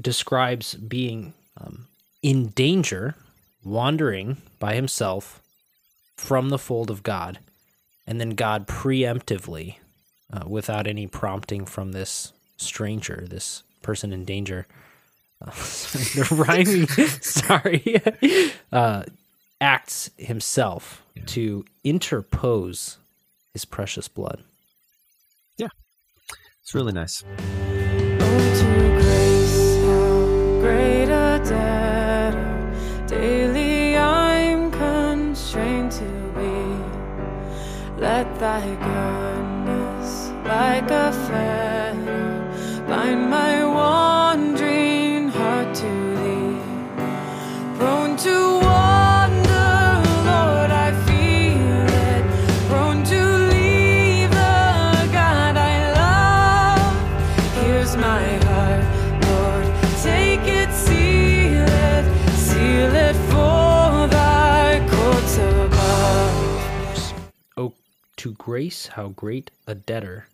[0.00, 1.86] describes being um,
[2.22, 3.14] in danger,
[3.64, 5.42] wandering by himself
[6.16, 7.38] from the fold of God,
[8.06, 9.76] and then God preemptively,
[10.32, 14.66] uh, without any prompting from this stranger, this person in danger,
[15.46, 16.86] uh, sorry, the rhyming,
[17.20, 19.04] sorry, uh,
[19.60, 22.98] acts himself to interpose
[23.52, 24.42] his precious blood.
[25.56, 25.68] Yeah,
[26.62, 27.24] it's really nice.
[28.20, 29.48] Oh, to grace,
[40.80, 46.56] like a fetter, bind my wandering heart to thee.
[47.76, 49.72] Prone to wander,
[50.30, 52.22] Lord, I feel it.
[52.68, 53.20] Prone to
[53.52, 57.64] leave the God I love.
[57.64, 58.84] Here's my heart,
[59.26, 59.66] Lord.
[60.00, 62.04] Take it, seal it,
[62.36, 67.14] seal it for thy courts above.
[67.56, 67.72] Oh,
[68.18, 70.28] to grace, how great a debtor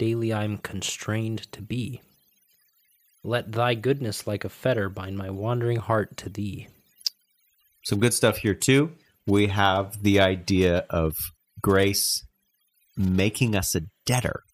[0.00, 2.00] daily I'm constrained to be.
[3.22, 6.68] Let thy goodness like a fetter bind my wandering heart to thee.
[7.84, 8.92] Some good stuff here, too.
[9.26, 11.18] We have the idea of
[11.60, 12.24] grace
[12.96, 14.44] making us a debtor,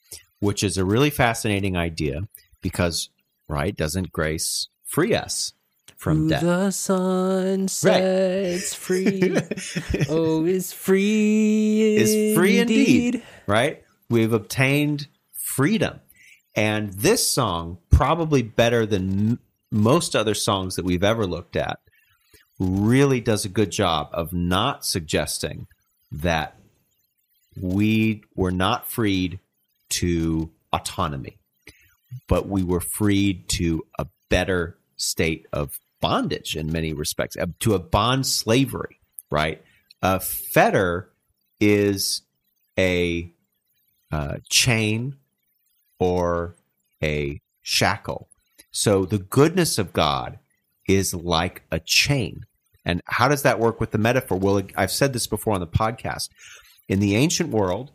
[0.41, 2.23] which is a really fascinating idea
[2.61, 3.09] because,
[3.49, 5.53] right, doesn't grace free us
[5.97, 6.43] from debt?
[6.43, 9.37] the Son sets free,
[10.09, 13.85] oh, is free is free indeed, right?
[14.11, 15.07] We've obtained
[15.57, 16.01] freedom.
[16.55, 19.41] And this song, probably better than m-
[19.73, 21.79] most other songs that we've ever looked at,
[22.59, 25.67] really does a good job of not suggesting
[26.13, 26.59] that
[27.61, 29.41] we were not freed
[29.89, 31.39] to autonomy,
[32.29, 37.73] but we were freed to a better state of bondage in many respects, uh, to
[37.73, 39.63] a bond slavery, right?
[40.03, 41.11] A fetter
[41.61, 42.21] is
[42.79, 43.33] a
[44.13, 45.17] uh, chain
[45.99, 46.57] or
[47.03, 48.29] a shackle.
[48.71, 50.39] So the goodness of God
[50.89, 52.45] is like a chain.
[52.85, 54.39] And how does that work with the metaphor?
[54.39, 56.29] Well, I've said this before on the podcast.
[56.89, 57.91] In the ancient world,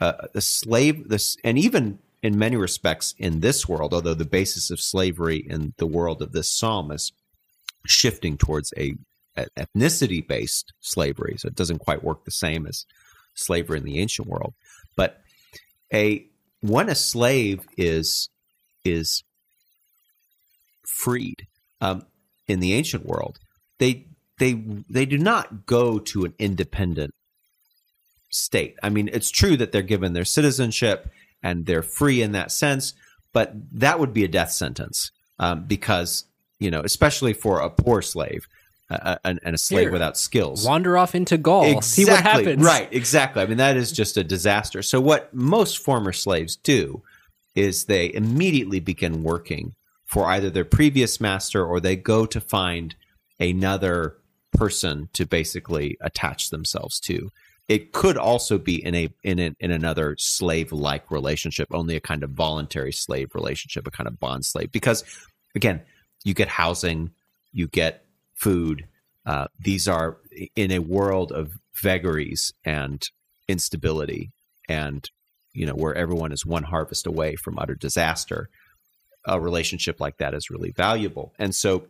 [0.00, 4.70] uh, the slave, this, and even in many respects in this world, although the basis
[4.70, 7.12] of slavery in the world of this psalm is
[7.86, 8.94] shifting towards a,
[9.36, 12.86] a ethnicity based slavery, so it doesn't quite work the same as
[13.34, 14.54] slavery in the ancient world.
[14.96, 15.20] But
[15.92, 16.26] a
[16.60, 18.28] when a slave is
[18.84, 19.22] is
[20.86, 21.46] freed
[21.80, 22.06] um,
[22.46, 23.38] in the ancient world,
[23.78, 24.06] they
[24.38, 27.14] they they do not go to an independent
[28.30, 28.76] state.
[28.82, 31.10] I mean, it's true that they're given their citizenship
[31.42, 32.94] and they're free in that sense,
[33.32, 36.24] but that would be a death sentence um, because
[36.58, 38.46] you know, especially for a poor slave.
[38.90, 40.66] Uh, and, and, a slave Here, without skills.
[40.66, 42.64] Wander off into Gaul, exactly, see what happens.
[42.64, 43.40] Right, exactly.
[43.40, 44.82] I mean, that is just a disaster.
[44.82, 47.00] So, what most former slaves do
[47.54, 49.74] is they immediately begin working
[50.06, 52.96] for either their previous master or they go to find
[53.38, 54.16] another
[54.52, 57.30] person to basically attach themselves to.
[57.68, 62.24] It could also be in a in in another slave like relationship, only a kind
[62.24, 64.72] of voluntary slave relationship, a kind of bond slave.
[64.72, 65.04] Because
[65.54, 65.80] again,
[66.24, 67.10] you get housing,
[67.52, 68.04] you get
[68.40, 68.86] food.
[69.26, 70.16] Uh, these are
[70.56, 73.02] in a world of vagaries and
[73.48, 74.30] instability,
[74.68, 75.10] and
[75.52, 78.48] you know where everyone is one harvest away from utter disaster.
[79.26, 81.84] A relationship like that is really valuable, and so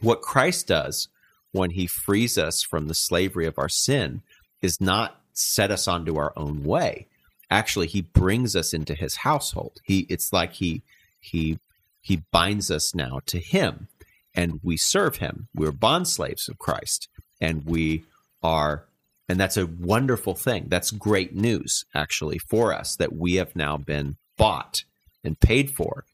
[0.00, 1.08] what Christ does
[1.52, 4.22] when He frees us from the slavery of our sin
[4.60, 7.06] is not set us onto our own way.
[7.50, 9.80] Actually, He brings us into His household.
[9.84, 10.82] He it's like He
[11.18, 11.58] He
[12.02, 13.88] He binds us now to Him
[14.34, 15.48] and we serve him.
[15.54, 17.08] We're bond slaves of Christ,
[17.40, 18.04] and we
[18.42, 18.84] are,
[19.28, 20.66] and that's a wonderful thing.
[20.68, 24.84] That's great news, actually, for us that we have now been bought
[25.24, 26.04] and paid for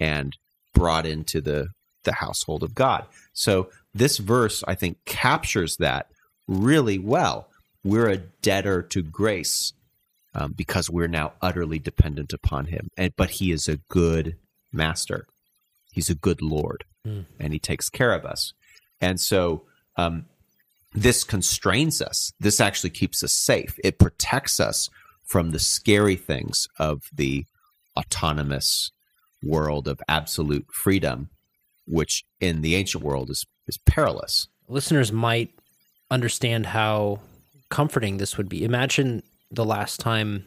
[0.00, 0.36] and
[0.72, 1.68] brought into the,
[2.04, 3.04] the household of God.
[3.32, 6.08] So this verse, I think, captures that
[6.48, 7.48] really well.
[7.84, 9.72] We're a debtor to grace
[10.34, 12.88] um, because we're now utterly dependent upon him.
[12.96, 14.36] And, but he is a good
[14.72, 15.26] master.
[15.92, 17.24] He's a good Lord mm.
[17.38, 18.52] and he takes care of us.
[19.00, 19.62] And so
[19.96, 20.26] um,
[20.92, 22.32] this constrains us.
[22.40, 23.78] This actually keeps us safe.
[23.82, 24.90] It protects us
[25.24, 27.46] from the scary things of the
[27.96, 28.92] autonomous
[29.42, 31.30] world of absolute freedom,
[31.86, 34.48] which in the ancient world is, is perilous.
[34.68, 35.50] Listeners might
[36.10, 37.20] understand how
[37.68, 38.64] comforting this would be.
[38.64, 40.46] Imagine the last time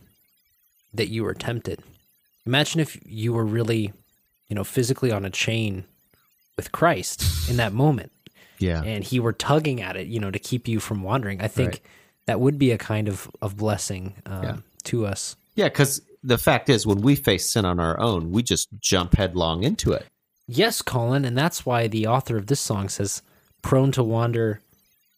[0.94, 1.82] that you were tempted.
[2.46, 3.92] Imagine if you were really,
[4.48, 5.86] you know, physically on a chain
[6.58, 8.12] with Christ in that moment.
[8.60, 8.82] Yeah.
[8.84, 11.42] And he were tugging at it, you know, to keep you from wandering.
[11.42, 11.82] I think right.
[12.26, 14.58] that would be a kind of, of blessing um, yeah.
[14.86, 15.36] to us.
[15.56, 19.16] Yeah, because the fact is, when we face sin on our own, we just jump
[19.16, 20.06] headlong into it.
[20.48, 21.24] Yes, Colin.
[21.24, 23.22] And that's why the author of this song says,
[23.62, 24.60] prone to wander,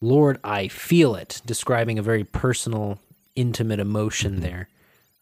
[0.00, 2.98] Lord, I feel it, describing a very personal,
[3.34, 4.42] intimate emotion mm-hmm.
[4.42, 4.68] there.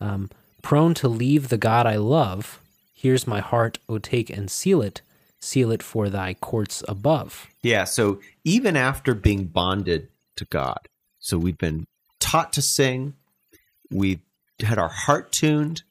[0.00, 0.30] Um,
[0.62, 2.60] prone to leave the God I love,
[2.94, 5.02] here's my heart, O take and seal it
[5.40, 7.48] seal it for thy courts above.
[7.62, 7.84] Yeah.
[7.84, 11.86] So even after being bonded to God, so we've been
[12.20, 13.14] taught to sing,
[13.90, 14.20] we've
[14.60, 15.82] had our heart tuned,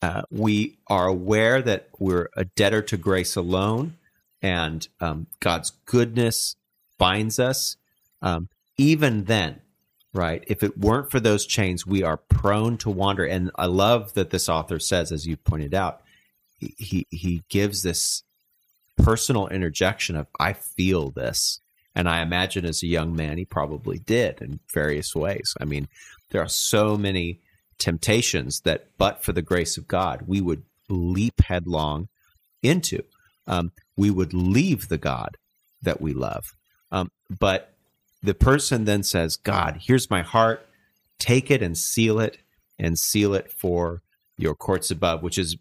[0.00, 3.96] uh, we are aware that we're a debtor to grace alone,
[4.40, 6.56] and um, God's goodness
[6.98, 7.76] binds us.
[8.22, 9.60] Um, even then,
[10.12, 10.44] right?
[10.46, 13.24] If it weren't for those chains, we are prone to wander.
[13.24, 16.00] And I love that this author says, as you pointed out,
[16.58, 18.22] he he gives this
[18.98, 21.60] personal interjection of I feel this.
[21.94, 25.54] And I imagine as a young man, he probably did in various ways.
[25.60, 25.88] I mean,
[26.30, 27.40] there are so many
[27.78, 32.08] temptations that, but for the grace of God, we would leap headlong
[32.62, 33.02] into.
[33.46, 35.36] Um, we would leave the God
[35.82, 36.54] that we love.
[36.92, 37.74] Um, but
[38.22, 40.66] the person then says, God, here's my heart.
[41.18, 42.38] Take it and seal it
[42.78, 44.02] and seal it for
[44.36, 45.56] your courts above, which is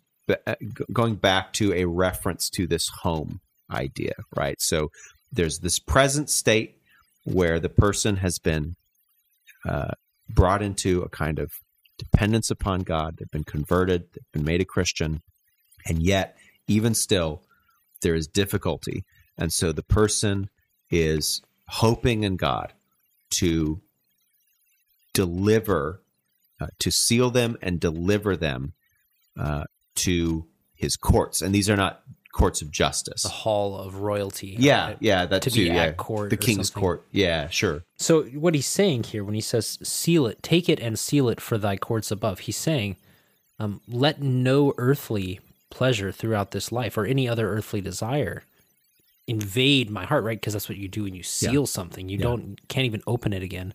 [0.92, 3.40] going back to a reference to this home
[3.72, 4.60] idea, right?
[4.60, 4.92] So
[5.32, 6.78] there's this present state
[7.24, 8.76] where the person has been
[9.68, 9.92] uh,
[10.30, 11.52] brought into a kind of
[11.98, 13.18] dependence upon God.
[13.18, 15.22] They've been converted, they've been made a Christian,
[15.86, 17.42] and yet, even still,
[18.02, 19.04] there is difficulty.
[19.38, 20.50] And so the person
[20.92, 22.74] is hoping in God
[23.32, 23.82] to
[25.14, 26.02] deliver,
[26.60, 28.74] uh, to seal them and deliver them
[29.40, 29.64] uh,
[29.98, 30.46] to
[30.76, 31.42] his courts.
[31.42, 33.24] And these are not courts of justice.
[33.24, 34.56] The hall of royalty.
[34.60, 34.98] Yeah, right?
[35.00, 35.64] yeah, that To too.
[35.66, 36.82] be at court the king's something.
[36.82, 37.08] court.
[37.12, 37.84] Yeah, sure.
[37.98, 41.42] So what he's saying here when he says seal it, take it and seal it
[41.42, 42.98] for thy courts above, he's saying,
[43.60, 45.40] um, let no earthly
[45.72, 48.44] pleasure throughout this life or any other earthly desire
[49.28, 50.40] invade my heart, right?
[50.40, 52.08] Because that's what you do when you seal something.
[52.08, 53.74] You don't can't even open it again,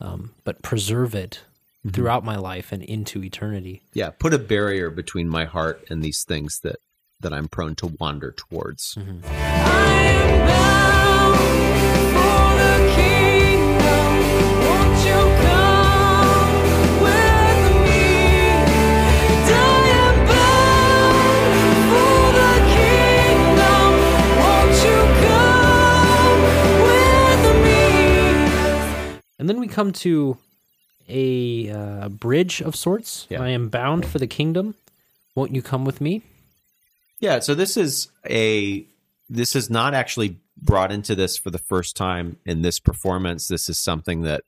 [0.00, 1.42] um, but preserve it
[1.80, 1.94] Mm-hmm.
[1.94, 3.80] throughout my life and into eternity.
[3.94, 6.76] Yeah, put a barrier between my heart and these things that
[7.20, 8.96] that I'm prone to wander towards.
[8.96, 9.20] Mm-hmm.
[9.24, 11.38] I am bound
[12.12, 14.12] for the kingdom.
[14.60, 16.60] Won't you come
[17.00, 18.04] with me?
[19.48, 19.56] I
[20.04, 23.90] am bound for the kingdom.
[24.42, 26.42] Won't you come
[26.84, 29.20] with me?
[29.38, 30.36] And then we come to
[31.10, 33.26] a uh, bridge of sorts.
[33.28, 33.42] Yeah.
[33.42, 34.74] I am bound for the kingdom.
[35.34, 36.22] Won't you come with me?
[37.20, 38.86] Yeah, so this is a
[39.28, 43.48] this is not actually brought into this for the first time in this performance.
[43.48, 44.42] This is something that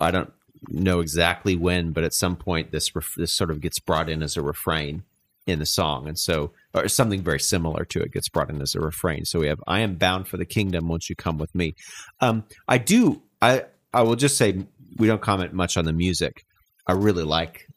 [0.00, 0.32] I don't
[0.68, 4.22] know exactly when, but at some point this ref, this sort of gets brought in
[4.22, 5.02] as a refrain
[5.46, 8.74] in the song, and so or something very similar to it gets brought in as
[8.74, 9.24] a refrain.
[9.24, 11.74] So we have "I am bound for the kingdom, won't you come with me?"
[12.20, 13.22] Um, I do.
[13.42, 14.64] I I will just say
[14.96, 16.44] we don't comment much on the music.
[16.86, 17.68] I really like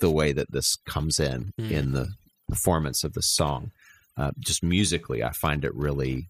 [0.00, 2.08] the way that this comes in in the
[2.48, 3.70] performance of the song.
[4.16, 6.28] Uh, just musically, I find it really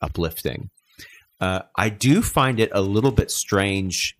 [0.00, 0.70] uplifting.
[1.40, 4.16] Uh, I do find it a little bit strange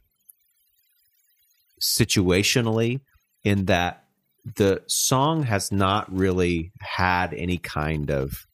[1.81, 3.01] situationally
[3.45, 4.05] in that
[4.57, 8.47] the song has not really had any kind of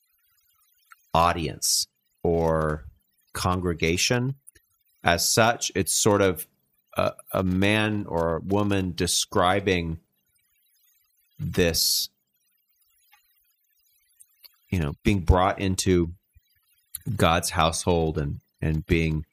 [1.14, 1.86] audience
[2.22, 2.84] or
[3.32, 4.34] congregation
[5.04, 5.72] as such.
[5.74, 6.46] It's sort of
[6.96, 9.98] a, a man or a woman describing
[11.38, 12.08] this
[14.70, 16.12] you know being brought into
[17.16, 19.24] God's household and and being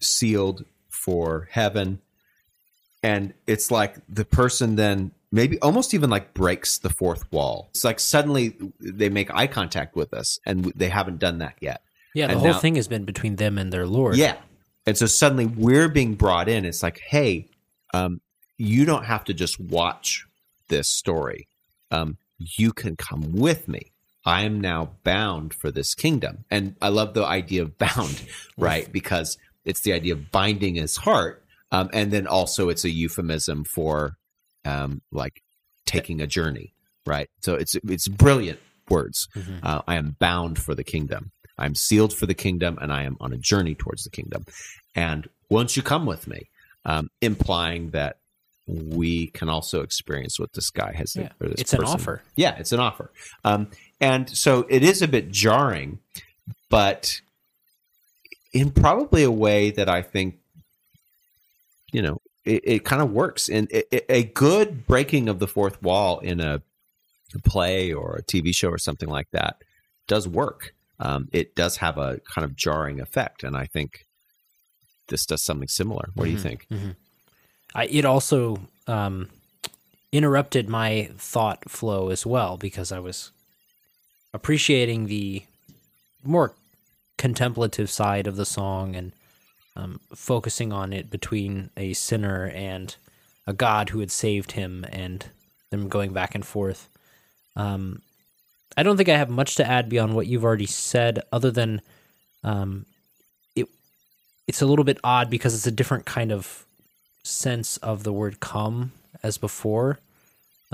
[0.00, 2.00] sealed for heaven
[3.02, 7.84] and it's like the person then maybe almost even like breaks the fourth wall it's
[7.84, 11.82] like suddenly they make eye contact with us and they haven't done that yet
[12.14, 14.16] Yeah, the And whole now- thing has been between them and their Lord.
[14.16, 14.36] yeah.
[14.86, 16.64] And so suddenly we're being brought in.
[16.64, 17.48] It's like, hey,
[17.92, 18.20] um,
[18.56, 20.24] you don't have to just watch
[20.68, 21.46] this story.
[21.90, 23.92] Um, you can come with me.
[24.24, 26.44] I am now bound for this kingdom.
[26.50, 28.22] And I love the idea of bound,
[28.58, 28.90] right?
[28.90, 31.44] Because it's the idea of binding his heart.
[31.70, 34.16] Um, and then also it's a euphemism for
[34.64, 35.42] um, like
[35.84, 36.72] taking a journey,
[37.06, 37.28] right?
[37.40, 39.28] So it's it's brilliant words.
[39.62, 41.30] Uh, I am bound for the kingdom.
[41.58, 44.44] I'm sealed for the kingdom, and I am on a journey towards the kingdom.
[44.94, 46.48] And won't you come with me?
[46.84, 48.16] Um, implying that
[48.66, 51.16] we can also experience what this guy has.
[51.16, 51.30] Yeah.
[51.40, 52.22] or this It's an offer.
[52.36, 53.10] Yeah, it's an offer.
[53.44, 53.68] Um,
[54.00, 55.98] and so it is a bit jarring,
[56.70, 57.20] but
[58.52, 60.36] in probably a way that I think,
[61.92, 63.48] you know, it, it kind of works.
[63.48, 66.62] And it, it- a good breaking of the fourth wall in a,
[67.34, 69.56] a play or a TV show or something like that
[70.06, 70.74] does work.
[71.00, 74.04] Um, it does have a kind of jarring effect, and I think
[75.08, 76.10] this does something similar.
[76.14, 76.66] What do you think?
[77.74, 79.28] I, it also um,
[80.12, 83.30] interrupted my thought flow as well because I was
[84.34, 85.44] appreciating the
[86.24, 86.52] more
[87.16, 89.12] contemplative side of the song and
[89.76, 92.96] um, focusing on it between a sinner and
[93.46, 95.26] a God who had saved him and
[95.70, 96.88] them going back and forth.
[97.56, 98.02] Um,
[98.78, 101.80] I don't think I have much to add beyond what you've already said, other than
[102.44, 102.86] um,
[103.56, 103.66] it.
[104.46, 106.64] It's a little bit odd because it's a different kind of
[107.24, 109.98] sense of the word "come" as before,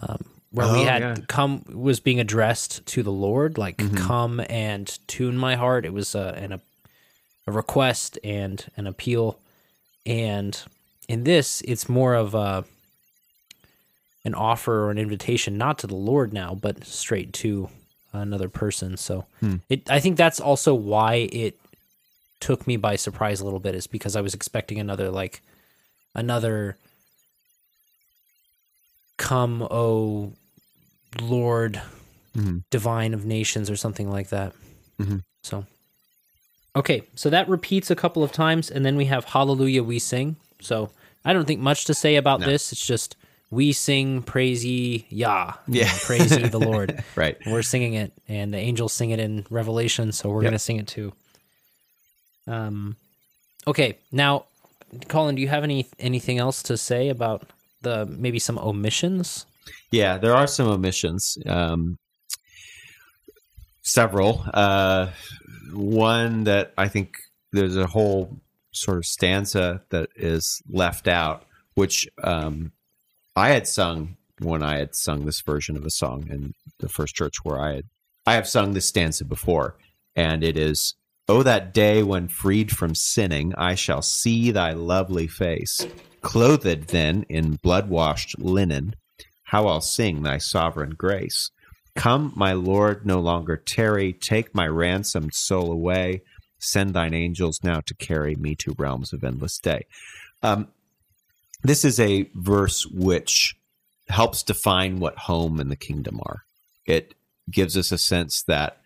[0.01, 1.17] um, where we Oh, had yeah.
[1.29, 3.97] "come" was being addressed to the Lord, like Mm-hmm.
[3.97, 6.61] "come and tune my heart." It was a, an, a
[7.47, 9.39] a request and an appeal,
[10.05, 10.63] and
[11.09, 12.65] in this, it's more of a
[14.27, 17.69] an offer or an invitation, not to the Lord now, but straight to
[18.21, 18.97] another person.
[18.97, 19.57] So Hmm.
[19.69, 21.59] it, I think that's also why it
[22.41, 25.43] took me by surprise a little bit, is because I was expecting another like
[26.15, 26.77] another
[29.17, 30.33] come, O
[31.21, 31.81] Lord,
[32.37, 32.65] Mhm.
[32.71, 34.53] divine of nations, or something like that.
[35.01, 35.23] Mhm.
[35.45, 35.67] So,
[36.75, 40.37] okay, so that repeats a couple of times, and then we have Hallelujah, we sing.
[40.61, 40.91] So
[41.25, 42.47] I don't think much to say about No.
[42.47, 42.73] this.
[42.73, 43.17] It's just
[43.51, 45.55] we sing praise ye Yah.
[45.69, 45.87] you Yeah.
[45.87, 47.03] know, praise ye the Lord.
[47.17, 47.37] Right.
[47.47, 50.51] We're singing it, and the angels sing it in Revelation, so we're Yep.
[50.51, 51.13] going to sing it too.
[52.47, 52.97] Um,
[53.67, 53.99] okay.
[54.13, 54.47] Now,
[55.09, 57.49] Colin, do you have any anything else to say about
[57.83, 59.47] the maybe some omissions?
[59.91, 61.37] Yeah, there are some omissions.
[61.47, 61.99] Um,
[63.83, 64.45] several.
[64.53, 65.11] Uh,
[65.73, 67.15] one that I think
[67.53, 68.37] there's a whole
[68.73, 72.73] sort of stanza that is left out, which um,
[73.37, 77.15] I had sung when I had sung this version of a song in the first
[77.15, 77.85] church where I had.
[78.27, 79.77] I have sung this stanza before,
[80.17, 80.95] and it is,
[81.29, 85.87] "Oh, that day when freed from sinning, I shall see thy lovely face,
[86.21, 88.95] clothed then in blood-washed linen."
[89.55, 91.51] how I'll sing thy sovereign grace.
[91.95, 94.13] Come, my Lord, no longer tarry.
[94.13, 96.23] Take my ransomed soul away.
[96.59, 99.83] Send thine angels now to carry me to realms of endless day.
[100.43, 100.69] Um,
[101.65, 103.57] this is a verse which
[104.09, 106.45] helps define what home and the kingdom are.
[106.87, 107.15] It
[107.51, 108.79] gives us a sense that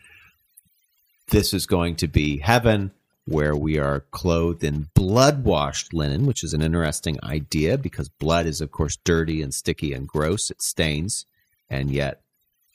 [1.31, 2.93] this is going to be heaven
[3.27, 8.47] where we are clothed in blood washed linen, which is an interesting idea because blood
[8.47, 10.51] is, of course, dirty and sticky and gross.
[10.51, 11.27] It stains.
[11.69, 12.23] And yet,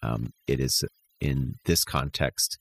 [0.04, 0.84] um, it is
[1.20, 2.60] in this context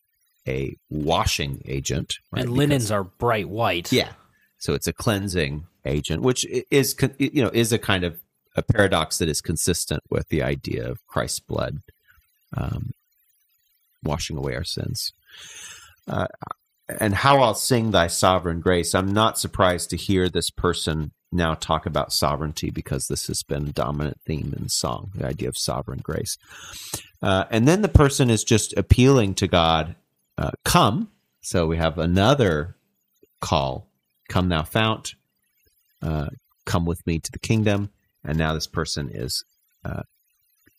[0.48, 2.14] a washing agent.
[2.30, 2.40] right?
[2.40, 3.92] and Because- linens are bright white.
[3.92, 4.12] yeah.
[4.58, 8.20] So it's a cleansing agent, which is you know is a kind of
[8.56, 11.78] a paradox that is consistent with the idea of Christ's blood
[12.56, 12.92] um,
[14.02, 15.12] washing away our sins.
[16.06, 16.26] Uh,
[17.00, 18.94] and how I'll sing thy sovereign grace.
[18.94, 23.68] I'm not surprised to hear this person now talk about sovereignty because this has been
[23.68, 26.36] a dominant theme in song, the idea of sovereign grace.
[27.22, 29.94] Uh, and then the person is just appealing to God,
[30.36, 31.10] uh, come.
[31.40, 32.76] So we have another
[33.40, 33.88] call,
[34.28, 35.14] come thou fount,
[36.02, 36.28] uh,
[36.66, 37.90] come with me to the kingdom.
[38.24, 39.44] And now this person is,
[39.84, 40.02] uh,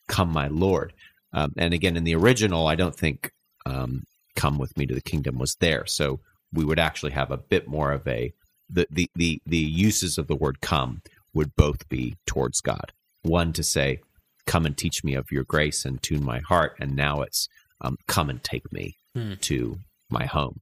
[0.08, 0.94] come my Lord.
[1.34, 3.32] Um, and again, in the original, I don't think
[3.66, 4.04] um,
[4.36, 5.86] come with me to the kingdom was there.
[5.86, 6.20] So
[6.52, 8.34] we would actually have a bit more of a,
[8.70, 11.02] the, the, the, the uses of the word come
[11.34, 12.92] would both be towards God.
[13.24, 14.00] One to say,
[14.46, 16.76] come and teach me of your grace and tune my heart.
[16.80, 17.48] And now it's,
[17.82, 19.34] um, come and take me Hmm.
[19.42, 19.78] to
[20.10, 20.60] my home.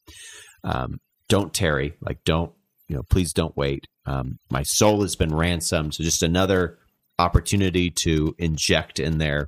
[0.66, 1.00] Um,
[1.30, 2.52] don't tarry, like don't,
[2.92, 3.88] you know, please don't wait.
[4.06, 5.94] Um, my soul has been ransomed.
[5.94, 6.78] So just another
[7.18, 9.48] opportunity to inject in there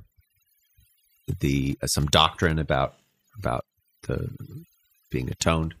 [1.40, 2.94] the uh, some doctrine about
[3.38, 3.66] about
[4.08, 4.30] the
[5.10, 5.74] being atoned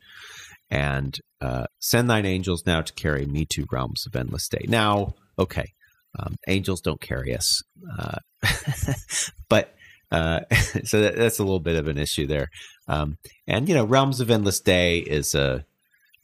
[0.70, 4.66] and uh, send thine angels now to carry me to realms of endless day.
[4.68, 5.72] Now, okay,
[6.18, 7.62] um, angels don't carry us,
[7.98, 8.18] uh,
[9.48, 9.74] but
[10.10, 10.40] uh,
[10.84, 12.48] so that, that's a little bit of an issue there.
[12.88, 15.64] Um, and you know, realms of endless day is a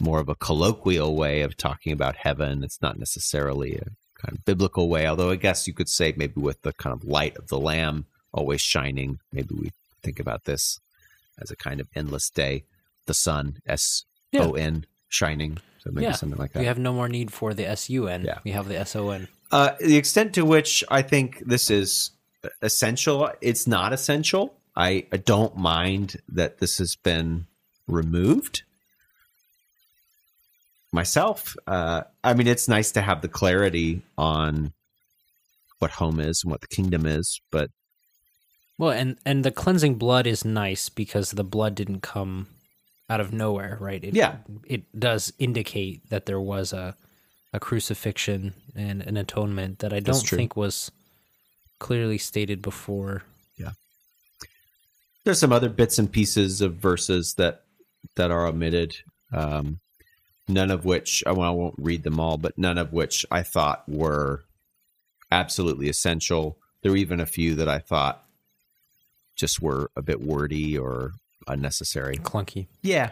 [0.00, 2.62] more of a colloquial way of talking about heaven.
[2.64, 3.84] It's not necessarily a
[4.20, 7.04] kind of biblical way, although I guess you could say maybe with the kind of
[7.04, 9.70] light of the Lamb always shining, maybe we
[10.02, 10.78] think about this
[11.40, 12.64] as a kind of endless day.
[13.06, 15.58] The sun, S O N, shining.
[15.82, 16.12] So maybe Yeah.
[16.12, 16.60] something like that.
[16.60, 18.24] We have no more need for the SUN.
[18.24, 18.38] Yeah.
[18.44, 19.28] We have the SON.
[19.50, 22.10] Uh, the extent to which I think this is
[22.62, 24.54] essential, it's not essential.
[24.76, 27.46] I, I don't mind that this has been
[27.88, 28.62] removed.
[30.92, 34.72] Myself, uh, I mean, it's nice to have the clarity on
[35.78, 37.70] what home is and what the kingdom is, but
[38.78, 42.48] Well, and and the cleansing blood is nice because the blood didn't come
[43.08, 44.02] out of nowhere, right?
[44.02, 44.38] It, Yeah.
[44.66, 46.96] it does indicate that there was a
[47.52, 50.90] a crucifixion and an atonement that I don't think was
[51.80, 53.24] clearly stated before.
[53.58, 53.72] Yeah,
[55.24, 57.62] there's some other bits and pieces of verses that
[58.16, 58.94] that are omitted
[59.32, 59.80] um,
[60.50, 63.42] none of which I, well, I won't read them all but none of which i
[63.42, 64.42] thought were
[65.30, 68.24] absolutely essential there were even a few that i thought
[69.36, 71.12] just were a bit wordy or
[71.48, 72.66] unnecessary Clunky.
[72.82, 73.10] yeah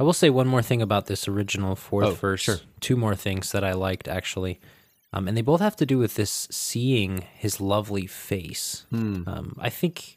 [0.00, 2.42] I will say one more thing about this original fourth Oh, verse.
[2.42, 2.58] sure.
[2.78, 4.60] Two more things that I liked actually,
[5.12, 8.86] um, and they both have to do with this seeing his lovely face.
[8.90, 9.24] Hmm.
[9.26, 10.16] Um, I think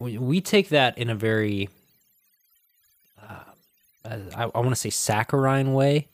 [0.00, 1.68] we, we take that in a very,
[4.04, 6.08] uh, I, I want to say saccharine way.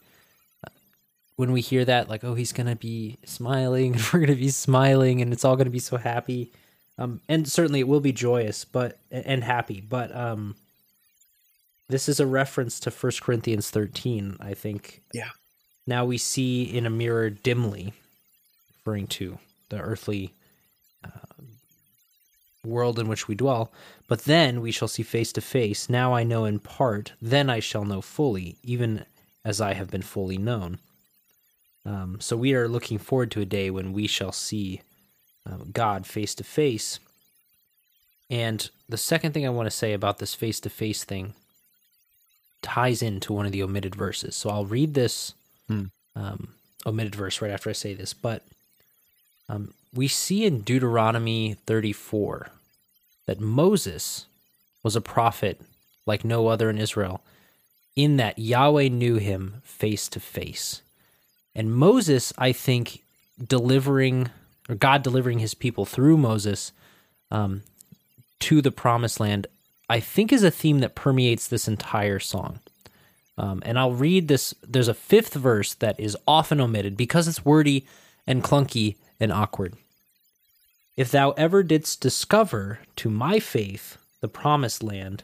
[1.37, 5.23] When we hear that, like, oh, he's gonna be smiling, and we're gonna be smiling,
[5.23, 6.53] and it's all gonna be so happy,
[6.99, 10.57] um, and certainly it will be joyous, but and happy, but um,
[11.89, 15.03] this is a reference to 1 Corinthians 13, I think.
[15.13, 15.31] Yeah.
[15.87, 17.95] Now we see in a mirror dimly,
[18.79, 19.39] referring to
[19.71, 20.35] the earthly
[22.69, 23.73] world in which we dwell.
[24.07, 25.89] But then we shall see face to face.
[25.89, 29.05] Now I know in part, then I shall know fully, even
[29.45, 30.79] as I have been fully known.
[31.85, 34.83] Um, so we are looking forward to a day when we shall see
[35.47, 36.99] um, God face to face.
[38.31, 41.35] And the second thing I want to say about this face to face thing
[42.61, 44.37] ties into one of the omitted verses.
[44.37, 45.33] So I'll read this
[46.19, 46.49] um,
[46.85, 48.13] omitted verse right after I say this.
[48.13, 48.43] But
[49.49, 52.51] um, we see in Deuteronomy 34
[53.29, 54.25] that Moses
[54.83, 55.61] was a prophet
[56.07, 57.21] like no other in Israel,
[57.95, 60.81] in that Yahweh knew him face to face.
[61.55, 63.03] And Moses, I think,
[63.47, 64.31] delivering,
[64.67, 66.73] or God delivering his people through Moses
[67.31, 67.65] um,
[68.41, 69.47] to the promised land,
[69.91, 72.61] I think is a theme that permeates this entire song.
[73.37, 74.55] Um, and I'll read this.
[74.67, 77.87] There's a fifth verse that is often omitted because it's wordy
[78.27, 79.75] and clunky and awkward.
[80.99, 85.23] If thou ever didst discover to my faith the promised land,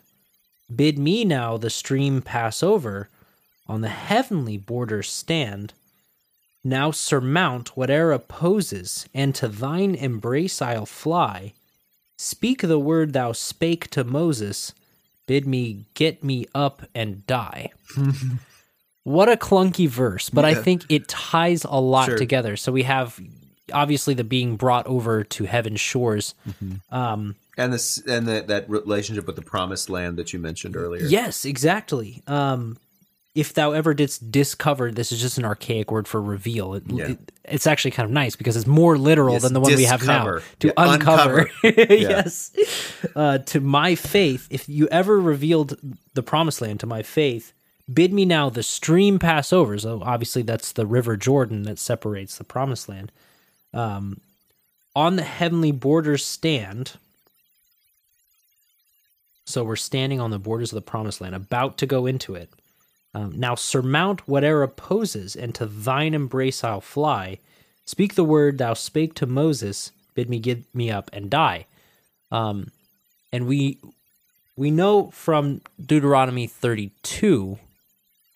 [0.73, 3.09] bid me now the stream pass over,
[3.67, 5.73] on the heavenly borders stand.
[6.63, 11.55] Now surmount whate'er opposes, and to thine embrace I'll fly.
[12.19, 14.75] Speak the word thou spake to Moses,
[15.27, 17.71] bid me get me up and die.
[19.03, 22.17] what a clunky verse, but I think it ties a lot Sure.
[22.17, 22.57] together.
[22.57, 23.19] So we have
[23.73, 26.35] obviously the being brought over to heaven's shores.
[26.91, 31.05] Um, and this and the, that relationship with the promised land that you mentioned earlier.
[31.07, 32.23] Yes, exactly.
[32.27, 32.79] Um,
[33.35, 36.75] if thou ever didst discover, this is just an archaic word for reveal.
[36.75, 37.07] It, Yeah.
[37.11, 39.85] it- it's actually kind of nice because it's more literal Yes, than the one we
[39.85, 40.39] have now.
[40.61, 41.83] To Yeah, uncover, uncover.
[41.93, 42.53] yes.
[43.15, 45.79] Uh, to my faith, if you ever revealed
[46.15, 47.53] the promised land to my faith,
[47.93, 49.77] bid me now the stream pass over.
[49.79, 53.13] So obviously that's the river Jordan that separates the promised land.
[53.75, 54.21] Um,
[54.97, 56.93] on the heavenly borders stand.
[59.47, 62.49] So we're standing on the borders of the promised land, about to go into it.
[63.13, 67.39] Um, now surmount whatever opposes, and to thine embrace I'll fly.
[67.85, 71.67] Speak the word thou spake to Moses, bid me give me up and die.
[72.33, 72.71] Um,
[73.33, 73.79] and we
[74.57, 77.59] we know from Deuteronomy 32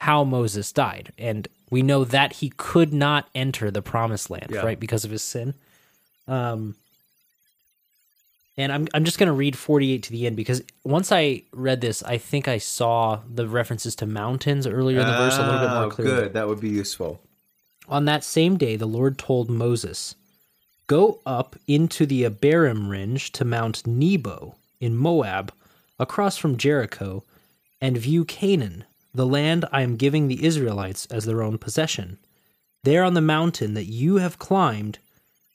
[0.01, 4.61] how Moses died, and we know that he could not enter the promised land, Yeah.
[4.63, 5.55] right, because of his sin.
[6.27, 6.77] Um,
[8.57, 12.03] and I'm I'm just gonna read 48 to the end because once I read this,
[12.03, 15.71] I think I saw the references to mountains earlier in the verse a little bit
[15.71, 16.23] Oh, more clearly.
[16.23, 17.21] Good, that would be useful.
[17.89, 20.15] On that same day, the Lord told Moses,
[20.89, 25.53] Go up into the Abarim range to Mount Nebo in Moab,
[25.99, 27.25] across from Jericho,
[27.81, 28.85] and view Canaan,
[29.19, 32.19] the land I am giving the Israelites as their own possession.
[32.85, 35.01] There on the mountain that you have climbed,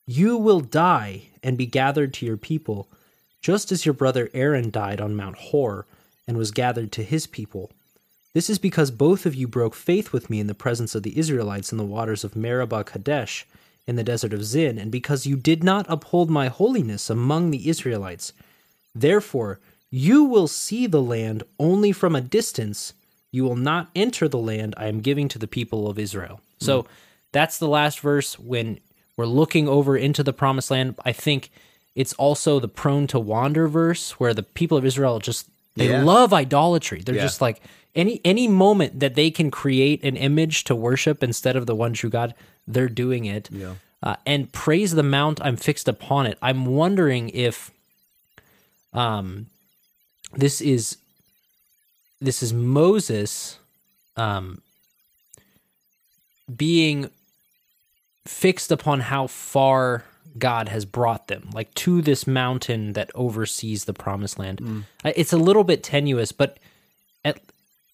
[0.05, 2.89] you will die and be gathered to your people,
[3.41, 5.87] just as your brother Aaron died on Mount Hor
[6.27, 7.71] and was gathered to his people.
[8.33, 11.17] This is because both of you broke faith with me in the presence of the
[11.17, 13.45] Israelites in the waters of Meribah Kadesh
[13.87, 17.69] in the desert of Zin, and because you did not uphold my holiness among the
[17.69, 18.33] Israelites.
[18.93, 22.93] Therefore, you will see the land only from a distance.
[23.33, 26.39] You will not enter the land I am giving to the people of Israel.
[26.59, 26.85] So
[27.33, 28.79] that's the last verse when
[29.17, 30.95] we're looking over into the promised land.
[31.03, 31.49] I think
[31.95, 36.03] it's also the prone to wander verse where the people of Israel just they Yeah.
[36.03, 37.01] love idolatry.
[37.03, 37.23] They're Yeah.
[37.23, 37.59] just like
[37.95, 41.93] any any moment that they can create an image to worship instead of the one
[41.93, 42.35] true God,
[42.67, 43.49] they're doing it.
[43.51, 43.73] Yeah.
[44.03, 46.37] Uh, and praise the mount I'm fixed upon it.
[46.41, 47.71] I'm wondering if
[48.93, 49.47] um
[50.35, 50.97] this is
[52.23, 53.57] this is Moses
[54.17, 54.61] um
[56.53, 57.09] being
[58.25, 60.03] fixed upon how far
[60.37, 64.85] God has brought them, like to this mountain that oversees the promised land.
[65.03, 66.57] I- It's a little bit tenuous, but
[67.23, 67.39] at,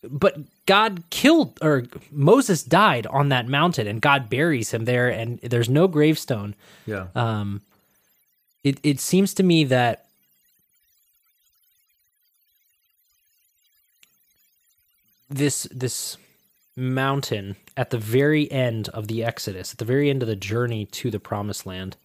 [0.04, 5.40] but God killed or Moses died on that mountain, and God buries him there, and
[5.42, 6.56] there's no gravestone.
[6.86, 7.08] Yeah.
[7.16, 7.62] Um,
[8.64, 10.06] it it seems to me that
[15.30, 16.18] this this
[16.76, 20.86] mountain at the very end of the Exodus, at the very end of the journey
[20.86, 21.98] to the promised land,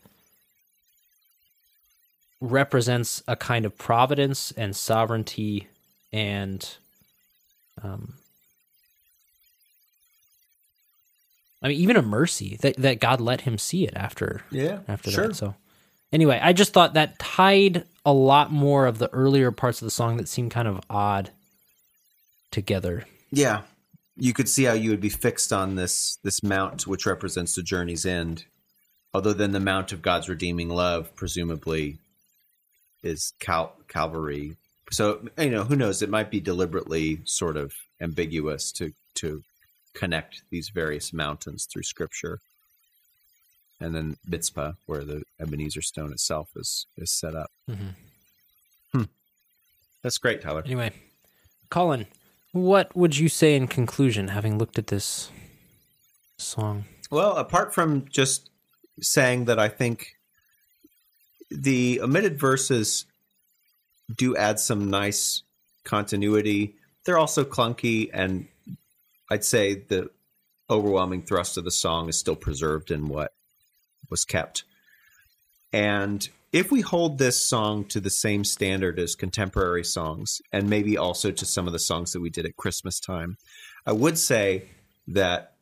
[2.40, 5.68] represents a kind of providence and sovereignty
[6.12, 6.76] and
[7.82, 8.14] um
[11.62, 15.10] I mean even a mercy that, that God let him see it after Yeah, after
[15.10, 15.28] sure.
[15.28, 15.34] that.
[15.34, 15.54] So
[16.12, 19.90] anyway, I just thought that tied a lot more of the earlier parts of the
[19.90, 21.30] song that seemed kind of odd
[22.50, 23.04] together.
[23.36, 23.62] Yeah.
[24.16, 27.62] You could see how you would be fixed on this this mount which represents the
[27.62, 28.44] journey's end.
[29.12, 31.98] Although then the mount of God's redeeming love presumably
[33.02, 34.56] is Cal- Calvary.
[34.90, 39.42] So you know, who knows, it might be deliberately sort of ambiguous to to
[39.94, 42.40] connect these various mountains through scripture.
[43.80, 47.50] and then Mizpah, where the Ebenezer stone itself is is set up.
[47.68, 47.94] Mhm.
[48.92, 49.02] Hmm.
[50.02, 50.62] That's great, Tyler.
[50.64, 50.92] Anyway,
[51.70, 52.06] Colin,
[52.54, 55.30] what would you say in conclusion, having looked at this
[56.38, 56.84] song?
[57.10, 58.48] Well, apart from just
[59.00, 60.14] saying that I think
[61.50, 63.06] the omitted verses
[64.14, 65.42] do add some nice
[65.82, 68.46] continuity, they're also clunky, and
[69.28, 70.10] I'd say the
[70.70, 73.34] overwhelming thrust of the song is still preserved in what
[74.10, 74.62] was kept.
[75.72, 80.96] And if we hold this song to the same standard as contemporary songs, and maybe
[80.96, 83.36] also to some of the songs that we did at Christmas time,
[83.84, 84.62] I would say
[85.08, 85.52] that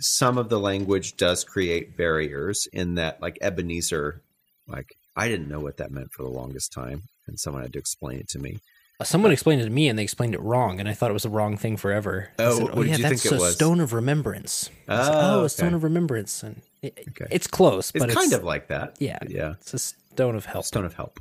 [0.00, 4.22] some of the language does create barriers in that like Ebenezer,
[4.66, 7.78] like I didn't know what that meant for the longest time, and someone had to
[7.78, 8.60] explain it to me.
[8.98, 11.14] Uh, Someone explained it to me, and they explained it wrong, and I thought it
[11.14, 12.30] was the wrong thing forever.
[12.38, 14.70] Oh, said, what did yeah, you that's think it a was?" stone of remembrance.
[14.88, 17.26] Oh, oh, a stone of remembrance, and it, Okay.
[17.30, 18.96] it's close, but It's but kind of like that.
[19.00, 19.54] yeah, Yeah.
[19.60, 19.78] it's a
[20.12, 20.64] stone of help.
[20.64, 21.18] Stone of help.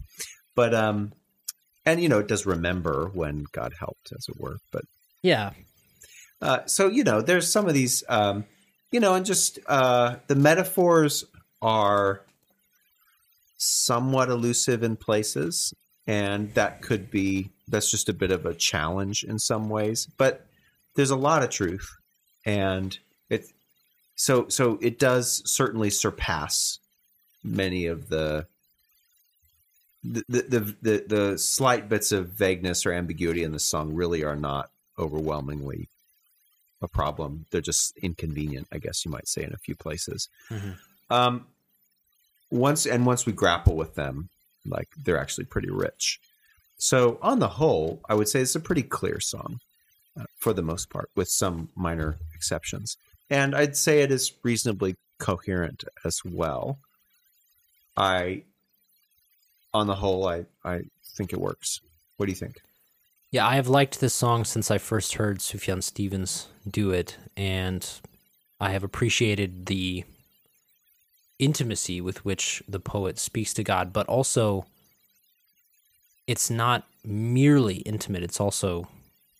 [0.55, 1.13] But um
[1.85, 4.57] and you know, it does remember when God helped, as it were.
[4.71, 4.83] But
[5.23, 5.51] Yeah,
[6.41, 8.45] Uh, so you know, there's some of these, um,
[8.91, 11.25] you know, and just uh, the metaphors
[11.61, 12.21] are
[13.57, 15.73] somewhat elusive in places,
[16.07, 20.07] and that could be that's just a bit of a challenge in some ways.
[20.17, 20.45] But
[20.95, 21.87] there's a lot of truth,
[22.45, 22.97] and
[23.29, 23.45] it
[24.15, 26.79] so so it does certainly surpass
[27.43, 28.45] many of the.
[30.03, 34.35] The, the the the slight bits of vagueness or ambiguity in the song really are
[34.35, 35.89] not overwhelmingly
[36.81, 37.45] a problem.
[37.51, 40.29] They're just inconvenient, I guess you might say, in a few places.
[40.49, 40.77] Mhm.
[41.09, 41.47] Um,
[42.49, 44.29] once and once we grapple with them,
[44.65, 46.19] like they're actually pretty rich.
[46.77, 49.59] So on the whole, I would say it's a pretty clear song
[50.17, 52.95] uh, for the most part, with some minor exceptions.
[53.29, 56.79] And I'd say it is reasonably coherent as well.
[57.97, 58.43] I,
[59.73, 60.81] on the whole, I I
[61.15, 61.81] think it works.
[62.17, 62.61] What do you think?
[63.31, 63.47] yeah.
[63.47, 67.87] I have liked this song since I first heard Sufjan Stevens do it, and
[68.59, 70.03] I have appreciated the
[71.37, 74.65] intimacy with which the poet speaks to God, but also
[76.27, 78.87] it's not merely intimate; it's also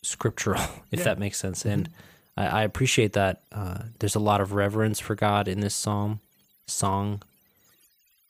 [0.04, 0.62] scriptural,
[0.92, 1.66] if that makes sense.
[1.66, 1.90] And
[2.38, 3.42] I, I appreciate that.
[3.52, 6.22] Uh, there's a lot of reverence for God in this psalm
[6.68, 7.22] song.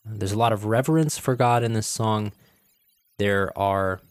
[0.05, 2.31] There's a lot of reverence for God in this song.
[3.17, 4.01] There are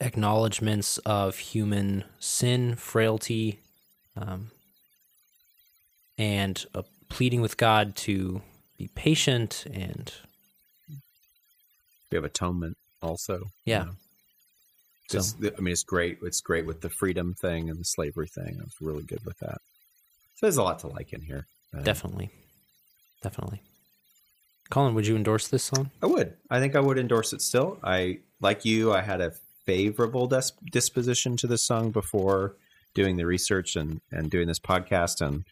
[0.00, 3.60] acknowledgments of human sin, frailty,
[4.16, 4.50] um,
[6.18, 8.42] and a pleading with God to
[8.78, 10.12] be patient and
[12.10, 13.44] We have atonement also.
[13.64, 13.80] Yeah.
[13.80, 13.92] you know.
[15.22, 16.18] So- I mean, it's great.
[16.22, 18.56] It's great with the freedom thing and the slavery thing.
[18.60, 19.58] I was really good with that.
[20.36, 21.46] So there's a lot to like in here.
[21.76, 22.30] Uh, definitely,
[23.22, 23.60] definitely.
[24.70, 25.90] Colin, would you endorse this song?
[26.02, 26.34] I would.
[26.48, 27.78] I think I would endorse it still.
[27.82, 28.92] I like you.
[28.92, 29.32] I had a
[29.66, 32.54] favorable dis- disposition to this song before
[32.94, 35.44] doing the research and and doing this podcast, and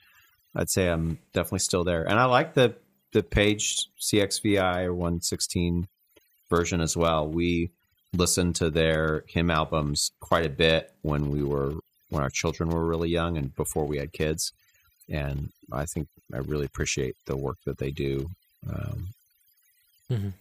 [0.55, 2.05] I'd say I'm definitely still there.
[2.05, 2.77] And I like the
[3.13, 5.89] the page CXVI or 116
[6.51, 7.29] version as well.
[7.29, 7.71] We
[8.13, 11.75] listened to their hymn albums quite a bit when we were
[12.11, 14.53] when our children were really young and before we had kids.
[15.09, 18.31] And I think I really appreciate the work that they do.
[18.67, 19.09] Um,
[20.11, 20.33] Mhm.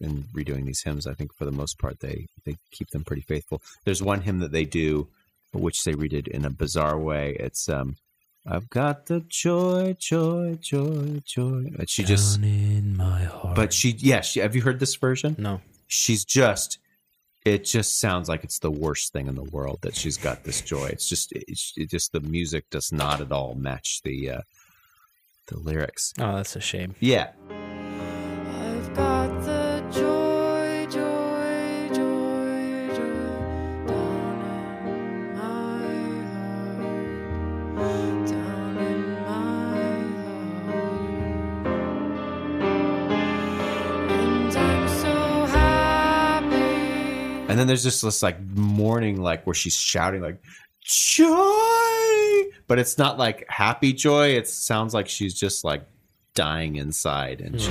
[0.00, 1.06] in redoing these hymns.
[1.06, 3.60] I think for the most part they they keep them pretty faithful.
[3.84, 5.08] There's one hymn that they do,
[5.52, 7.36] which they redid in a bizarre way.
[7.40, 7.96] It's um,
[8.46, 11.72] I've got the joy, joy, joy, joy.
[11.78, 13.56] And she just, Down in my heart.
[13.56, 14.38] but she, yeah, she.
[14.40, 15.34] Have you heard this version?
[15.38, 15.60] no.
[15.88, 16.78] She's just.
[17.44, 20.60] It just sounds like it's the worst thing in the world that she's got this
[20.60, 20.86] joy.
[20.86, 24.40] It's just, it's it just the music does not at all match the uh,
[25.46, 26.12] the lyrics.
[26.18, 26.96] Oh, that's a shame.
[27.00, 27.30] Yeah,
[47.56, 50.42] And then there's just this like mourning, like where she's shouting like
[50.82, 51.30] joy,
[52.66, 54.36] but it's not like happy joy.
[54.36, 55.82] It sounds like she's just like
[56.34, 57.68] dying inside, and she's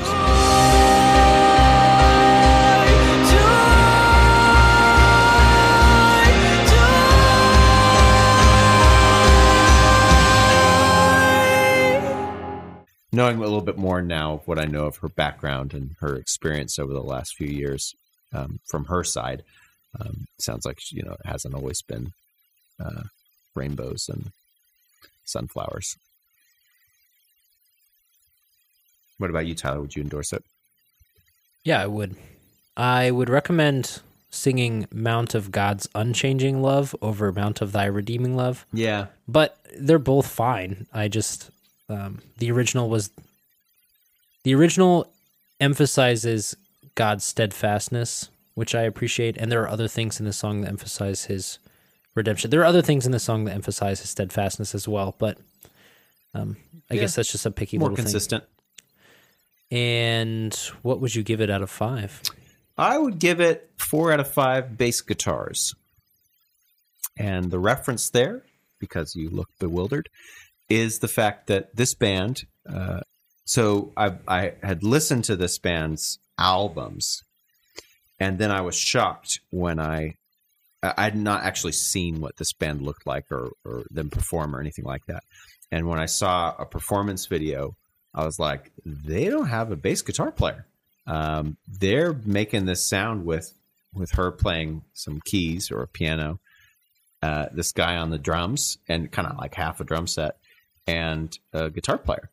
[13.13, 16.15] knowing a little bit more now of what I know of her background and her
[16.15, 17.93] experience over the last few years
[18.33, 19.43] um, from her side.
[19.99, 22.11] Um, sounds like you know it hasn't always been
[22.83, 23.03] uh,
[23.55, 24.31] rainbows and
[25.25, 25.95] sunflowers.
[29.17, 29.81] What about you, Tyler?
[29.81, 30.43] Would you endorse it?
[31.63, 32.15] Yeah, I would.
[32.75, 38.65] I would recommend singing Mount of God's Unchanging Love over Mount of Thy Redeeming Love.
[38.73, 39.07] Yeah.
[39.27, 40.85] but they're both fine.
[40.93, 41.49] I just
[41.89, 43.09] um, the original was
[44.43, 45.07] the original
[45.59, 46.55] emphasizes
[46.95, 51.25] God's steadfastness, which I appreciate, and there are other things in the song that emphasize
[51.25, 51.59] His
[52.15, 52.49] redemption.
[52.49, 55.37] There are other things in the song that emphasize His steadfastness as well, but
[56.33, 56.57] um,
[56.89, 57.01] I Yeah.
[57.01, 58.43] guess that's just a picky More little consistent.
[58.43, 58.51] thing.
[59.79, 60.53] And
[60.83, 62.21] what would you give it out of five?
[62.77, 65.73] I would give it four out of five bass guitars.
[67.17, 68.43] And the reference there,
[68.79, 70.09] because you look bewildered,
[70.69, 72.45] is the fact that this band.
[72.67, 72.99] Uh,
[73.45, 77.23] so I, I had listened to this band's albums,
[78.19, 80.15] and then I was shocked when I
[80.83, 84.59] I had not actually seen what this band looked like or, or them perform or
[84.59, 85.23] anything like that.
[85.71, 87.75] And when I saw a performance video,
[88.13, 90.67] I was like, they don't have a bass guitar player.
[91.07, 93.53] Um, they're making this sound with
[93.93, 96.39] with her playing some keys or a piano,
[97.21, 100.37] uh, this guy on the drums, and kind of like half a drum set,
[100.85, 102.29] and a guitar player.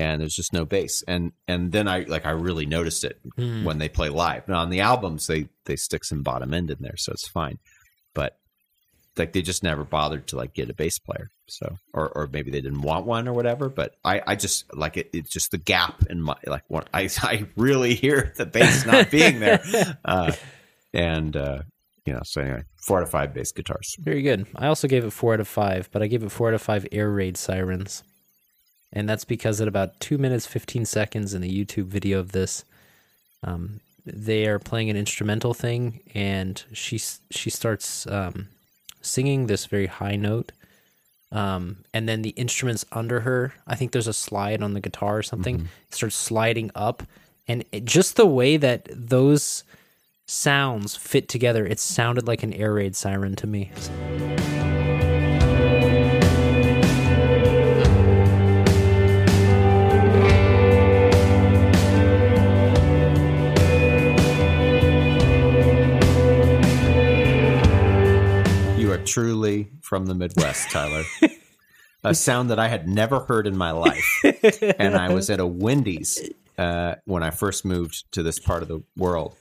[0.00, 1.04] And there's just no bass.
[1.06, 4.48] And and then I like I really noticed it when they play live.
[4.48, 7.58] Now on the albums they they stick some bottom end in there, so it's fine.
[8.14, 8.38] But
[9.18, 11.30] like they just never bothered to like get a bass player.
[11.48, 13.68] So or or maybe they didn't want one or whatever.
[13.68, 15.10] But I I just like it.
[15.12, 19.10] It's just the gap in my like what I I really hear the bass not
[19.10, 19.60] being there.
[20.04, 20.32] Uh,
[20.94, 21.62] and uh,
[22.06, 23.96] you know so anyway, four out of five bass guitars.
[24.00, 24.46] Very good.
[24.56, 26.62] I also gave it four out of five, but I gave it four out of
[26.62, 28.02] five air raid sirens.
[28.92, 32.64] And that's because at about two minutes, 15 seconds in the YouTube video of this,
[33.44, 36.98] um, they are playing an instrumental thing, and she,
[37.30, 38.48] she starts um,
[39.00, 40.52] singing this very high note.
[41.32, 45.18] Um, and then the instruments under her, I think there's a slide on the guitar
[45.18, 47.04] or something, starts sliding up.
[47.46, 49.62] And it, just the way that those
[50.26, 53.70] sounds fit together, it sounded like an air raid siren to me.
[69.10, 71.04] Truly from the Midwest, Tyler.
[72.04, 74.22] a sound that I had never heard in my life.
[74.78, 78.68] and I was at a Wendy's uh, when I first moved to this part of
[78.68, 79.36] the world,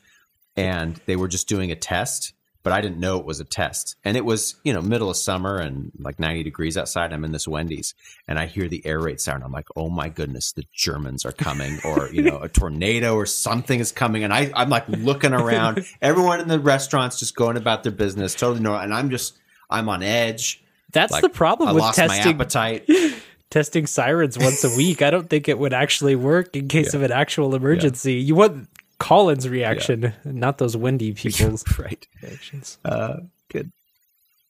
[0.56, 3.96] and they were just doing a test, but I didn't know it was a test.
[4.04, 7.14] And it was, you know, middle of summer and like 90 degrees outside.
[7.14, 7.94] I'm in this Wendy's,
[8.28, 9.44] and I hear the air raid sound.
[9.44, 13.26] I'm like, oh my goodness, the Germans are coming, or you know, a tornado or
[13.26, 14.24] something is coming.
[14.26, 15.86] And I, I'm like looking around.
[16.02, 18.82] Everyone in the restaurant's just going about their business, totally normal.
[18.82, 19.39] And I'm just,
[19.70, 20.64] I'm on edge.
[20.92, 22.90] That's Like, the problem I with lost my testing appetite.
[23.52, 25.02] testing sirens once a week.
[25.02, 28.14] I don't think it would actually work in case of an actual emergency.
[28.16, 28.68] You want
[29.00, 32.08] Colin's reaction, not those windy people's right.
[32.22, 32.78] reactions.
[32.84, 33.18] Uh,
[33.50, 33.72] good.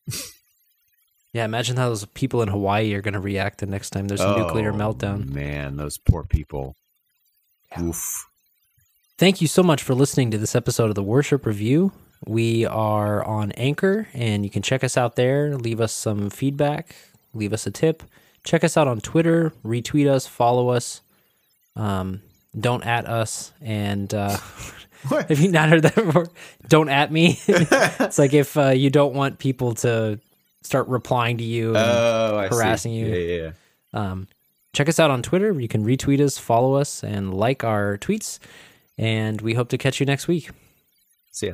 [1.31, 4.19] Yeah, imagine how those people in Hawaii are going to react the next time there's
[4.19, 5.29] a nuclear Oh, meltdown.
[5.29, 6.75] Man, those poor people.
[7.79, 8.25] Oof.
[9.19, 11.91] Thank you so much for listening to this episode of the Worship Review.
[12.25, 15.57] We are on Anchor, and you can check us out there.
[15.57, 16.95] Leave us some feedback,
[17.33, 18.03] leave us a tip.
[18.43, 21.01] Check us out on Twitter, retweet us, follow us.
[21.75, 22.21] Um,
[22.59, 24.37] don't at us, and uh,
[25.09, 26.27] have you not heard that before?
[26.67, 27.39] Don't at me.
[27.47, 30.19] it's like if uh, you don't want people to
[30.63, 31.69] start replying to you.
[31.69, 33.05] and- Oh, harassing you.
[33.07, 33.51] Yeah, yeah, yeah.
[34.11, 34.27] um,
[34.73, 35.57] check us out on Twitter.
[35.59, 38.39] You can retweet us, follow us, and like our tweets.
[38.97, 40.49] And we hope to catch you next week.
[41.31, 41.53] See ya.